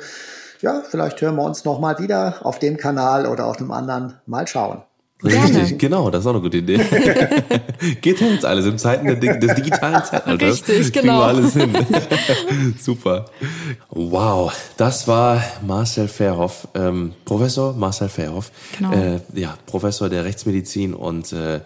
[0.61, 4.21] ja, vielleicht hören wir uns noch mal wieder auf dem Kanal oder auf einem anderen.
[4.27, 4.83] Mal schauen.
[5.23, 5.61] Gerne.
[5.63, 6.79] Richtig, genau, das ist auch eine gute Idee.
[8.01, 10.67] Geht ja jetzt alles in Zeiten des digitalen Zeitalters.
[10.69, 11.23] Richtig, genau.
[11.23, 11.73] alles hin.
[12.81, 13.27] Super.
[13.91, 18.93] Wow, das war Marcel Verhoff, ähm, Professor Marcel Verhoff, Genau.
[18.93, 21.61] äh, ja, Professor der Rechtsmedizin und äh,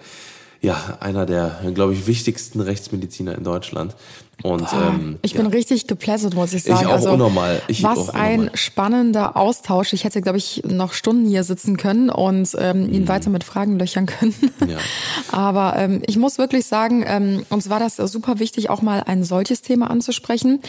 [0.61, 3.95] ja, einer der, glaube ich, wichtigsten Rechtsmediziner in Deutschland.
[4.43, 5.39] Und ähm, Ich ja.
[5.41, 6.87] bin richtig geplättet, muss ich sagen.
[6.89, 7.63] auch unnormal.
[7.69, 8.57] Ich was auch ein unnormal.
[8.57, 9.95] spannender Austausch.
[9.95, 13.79] Ich hätte, glaube ich, noch Stunden hier sitzen können und ähm, ihn weiter mit Fragen
[13.79, 14.35] löchern können.
[14.61, 14.69] Mhm.
[14.69, 14.77] Ja.
[15.33, 19.25] Aber ähm, ich muss wirklich sagen, ähm, uns war das super wichtig, auch mal ein
[19.25, 20.61] solches Thema anzusprechen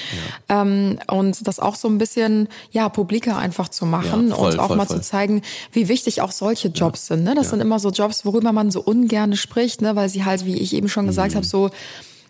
[0.49, 4.59] ähm, und das auch so ein bisschen ja publiker einfach zu machen Ja, voll, und
[4.59, 4.97] auch voll, mal voll.
[4.97, 5.41] zu zeigen,
[5.73, 7.23] wie wichtig auch solche Jobs sind.
[7.25, 7.35] Ne?
[7.35, 7.49] Das Ja.
[7.51, 9.95] sind immer so Jobs, worüber man so ungern spricht, ne?
[9.95, 11.35] weil sie halt, wie ich eben schon gesagt Mhm.
[11.35, 11.69] habe, so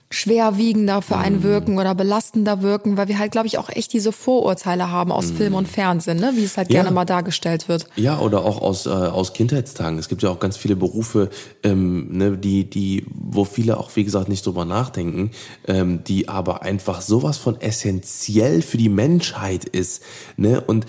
[0.10, 4.12] schwerwiegender für einen wirken oder belastender wirken, weil wir halt, glaube ich, auch echt diese
[4.12, 6.32] Vorurteile haben aus Film und Fernsehen, ne?
[6.36, 6.76] wie es halt Mhm.
[6.76, 6.82] Ja.
[6.84, 7.88] gerne mal dargestellt wird.
[7.98, 10.00] Ja, oder auch aus, äh, aus Kindheitstagen.
[10.00, 11.30] Es gibt ja auch ganz viele Berufe,
[11.64, 15.32] ähm, ne, die, die, wo viele auch, wie gesagt, nicht drüber nachdenken,
[15.68, 20.02] ähm, die aber einfach sowas von essentiell für die Menschheit ist.
[20.38, 20.62] Ne?
[20.62, 20.86] Und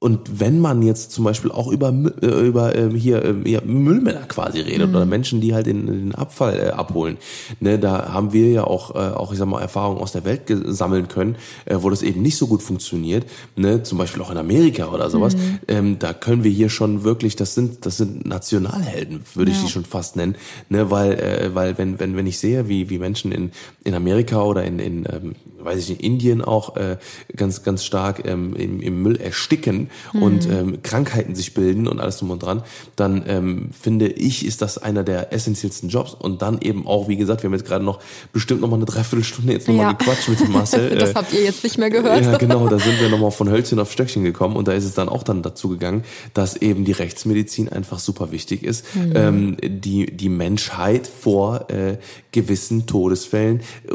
[0.00, 1.92] und wenn man jetzt zum Beispiel auch über,
[2.22, 6.14] äh, über ähm, hier ähm, ja, Müllmänner quasi redet oder Menschen, die halt den, den
[6.14, 7.16] Abfall äh, abholen,
[7.58, 10.42] ne, da haben wir ja auch, äh, auch ich sag mal, Erfahrungen aus der Welt
[10.66, 11.34] sammeln können,
[11.64, 13.26] äh, wo das eben nicht so gut funktioniert,
[13.56, 15.36] ne, zum Beispiel auch in Amerika oder sowas.
[15.66, 19.64] Ähm, da können wir hier schon wirklich, das sind, das sind Nationalhelden, würde ich Ja.
[19.64, 20.36] die schon fast nennen,
[20.68, 23.50] ne, weil, äh, weil wenn, wenn, wenn ich sehe, wie, wie Menschen in,
[23.82, 26.96] in Amerika oder in, in ähm, weiß ich nicht, Indien auch äh,
[27.36, 32.18] ganz, ganz stark ähm, im, im Müll ersticken und ähm, Krankheiten sich bilden und alles
[32.18, 32.62] drum und dran,
[32.96, 37.16] dann ähm, finde ich, ist das einer der essentiellsten Jobs und dann eben auch, wie
[37.16, 38.00] gesagt, wir haben jetzt gerade noch
[38.32, 39.92] bestimmt noch mal eine Dreiviertelstunde jetzt noch mal Ja.
[39.92, 40.88] gequatscht mit dem Marcel.
[40.98, 42.24] Das äh, habt ihr jetzt nicht mehr gehört.
[42.24, 44.94] ja, genau, da sind wir nochmal von Hölzchen auf Stöckchen gekommen und da ist es
[44.94, 46.02] dann auch dann dazu gegangen,
[46.34, 48.84] dass eben die Rechtsmedizin einfach super wichtig ist,
[49.14, 51.98] ähm, die, die Menschheit vor äh,
[52.32, 53.92] gewissen Todesfällen, äh,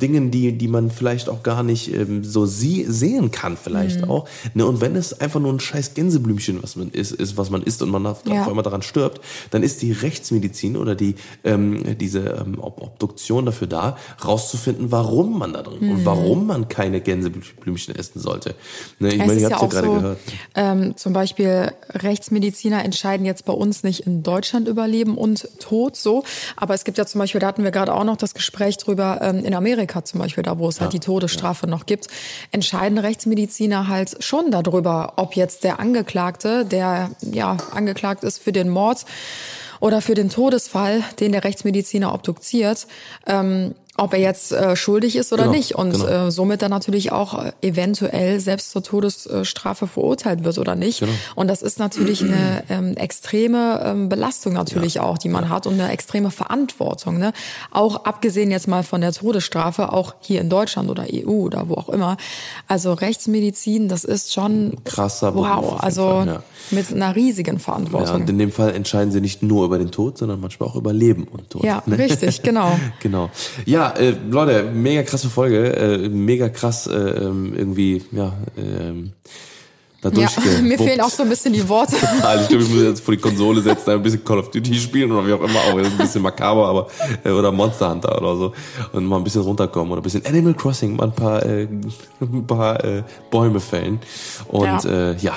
[0.00, 4.28] Dingen, die, die man vielleicht auch gar nicht ähm, so sie sehen kann vielleicht auch.
[4.54, 4.66] Ne?
[4.66, 7.82] Und wenn es einfach nur ein scheiß Gänseblümchen, was man ist, ist was man isst
[7.82, 8.42] und man auf Ja.
[8.42, 9.20] auf einmal daran stirbt,
[9.50, 11.14] dann ist die Rechtsmedizin oder die
[11.44, 16.68] ähm, diese ähm, Ob- Obduktion dafür da, rauszufinden, warum man da drin und warum man
[16.68, 18.54] keine Gänseblümchen essen sollte.
[18.98, 20.18] Ne, ich Es meine, ist ihr ja ja gerade so, gehört.
[20.54, 25.96] ähm, zum Beispiel Rechtsmediziner entscheiden jetzt bei uns nicht in Deutschland über Leben und Tod
[25.96, 26.24] so,
[26.56, 29.20] aber es gibt ja zum Beispiel, da hatten wir gerade auch noch das Gespräch drüber,
[29.22, 32.08] ähm, in Amerika zum Beispiel, da wo es halt die Todesstrafe noch gibt,
[32.50, 38.68] entscheiden Rechtsmediziner halt schon darüber, ob jetzt der Angeklagte, der ja angeklagt ist für den
[38.68, 39.04] Mord
[39.80, 42.86] oder für den Todesfall, den der Rechtsmediziner obduziert,
[43.26, 46.06] ähm, ob er jetzt äh, schuldig ist oder Genau, nicht und genau.
[46.28, 51.00] äh, somit dann natürlich auch äh, eventuell selbst zur Todesstrafe verurteilt wird oder nicht.
[51.00, 51.12] Genau.
[51.34, 55.74] Und das ist natürlich eine ähm, extreme ähm, Belastung natürlich auch, die man hat und
[55.74, 57.18] eine extreme Verantwortung.
[57.18, 57.32] Ne?
[57.70, 61.74] Auch abgesehen jetzt mal von der Todesstrafe, auch hier in Deutschland oder EU oder wo
[61.74, 62.16] auch immer.
[62.68, 66.42] Also Rechtsmedizin, das ist schon Krasser Beruf wow, also Fall, ja.
[66.70, 68.22] mit einer riesigen Ja, Verantwortung.
[68.22, 70.92] und in dem Fall entscheiden sie nicht nur über den Tod, sondern manchmal auch über
[70.94, 71.62] Leben und Tod.
[71.64, 72.78] Ja, richtig, genau.
[73.00, 73.28] genau.
[73.66, 78.32] Ja, äh, Leute, mega krasse Folge, äh, mega krass äh, ähm, irgendwie, ja,
[80.02, 80.28] da Ja,
[80.62, 81.94] mir fehlen auch so ein bisschen die Worte.
[81.94, 82.40] Total.
[82.42, 85.12] Ich glaube, ich muss jetzt vor die Konsole setzen, ein bisschen Call of Duty spielen
[85.12, 86.88] oder wie auch immer, auch ein bisschen makaber, aber
[87.24, 88.52] äh, oder Monster Hunter oder so
[88.92, 91.68] und mal ein bisschen runterkommen oder ein bisschen Animal Crossing, mal ein paar äh,
[92.20, 94.00] ein paar äh, Bäume fällen
[94.48, 95.10] und Ja.
[95.10, 95.34] äh, ja.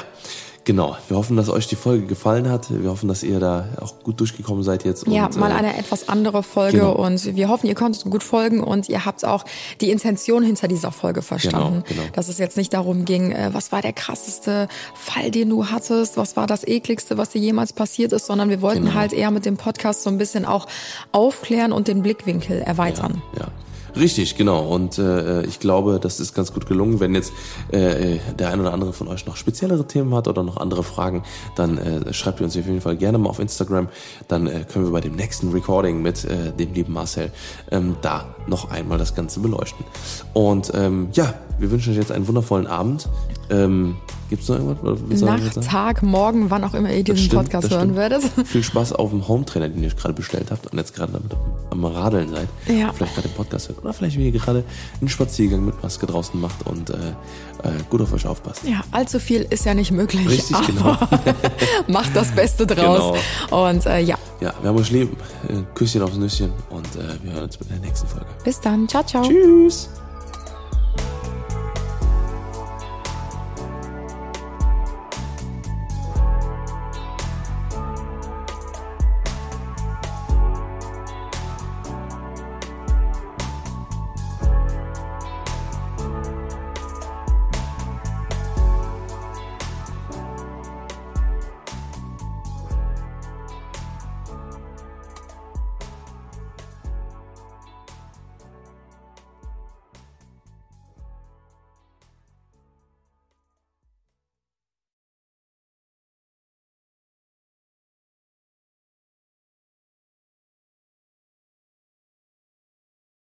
[0.66, 2.68] Genau, wir hoffen, dass euch die Folge gefallen hat.
[2.72, 5.06] Wir hoffen, dass ihr da auch gut durchgekommen seid jetzt.
[5.08, 6.94] Ja, und, mal äh, eine etwas andere Folge genau.
[6.94, 9.46] und wir hoffen, ihr konntet gut folgen und ihr habt auch
[9.80, 11.84] die Intention hinter dieser Folge verstanden.
[11.88, 12.14] Genau, genau.
[12.14, 16.18] Dass es jetzt nicht darum ging, äh, was war der krasseste Fall, den du hattest,
[16.18, 18.96] was war das ekligste, was dir jemals passiert ist, sondern wir wollten Genau.
[18.96, 20.66] halt eher mit dem Podcast so ein bisschen auch
[21.12, 23.22] aufklären und den Blickwinkel erweitern.
[23.38, 23.50] Ja.
[23.96, 24.66] Richtig, genau.
[24.68, 27.00] Und äh, ich glaube, das ist ganz gut gelungen.
[27.00, 27.32] Wenn jetzt
[27.72, 31.24] äh, der ein oder andere von euch noch speziellere Themen hat oder noch andere Fragen,
[31.56, 33.88] dann äh, schreibt ihr uns auf jeden Fall gerne mal auf Instagram.
[34.28, 37.32] Dann äh, können wir bei dem nächsten Recording mit äh, dem lieben Marcel
[37.72, 39.86] ähm, da noch einmal das Ganze beleuchten.
[40.34, 43.08] Und ähm, ja, wir wünschen euch jetzt einen wundervollen Abend.
[43.50, 43.96] Ähm,
[44.30, 45.22] Gibt's noch irgendwas?
[45.22, 45.62] Noch Nacht?
[45.64, 48.24] Tag, Morgen, wann auch immer ihr diesen stimmt, Podcast hören werdet.
[48.46, 51.32] Viel Spaß auf dem Home-Trainer, den ihr gerade bestellt habt und jetzt gerade damit
[51.70, 52.48] am Radeln seid.
[52.68, 52.92] Ja.
[52.94, 53.80] Vielleicht gerade den Podcast hört.
[53.84, 54.64] Oder vielleicht, wie ihr gerade
[55.00, 58.64] einen Spaziergang mit Maske draußen macht und äh, äh, gut auf euch aufpasst.
[58.66, 60.28] Ja, allzu viel ist ja nicht möglich.
[60.28, 60.98] Richtig, genau.
[61.88, 63.18] macht das Beste draus.
[63.52, 65.12] Und äh, ja, Ja, wir haben euch lieb.
[65.48, 68.26] Äh, Küsschen aufs Nüsschen und äh, wir hören uns bei der nächsten Folge.
[68.44, 68.88] bis dann.
[68.88, 69.24] Ciao, ciao.
[69.24, 69.90] Tschüss.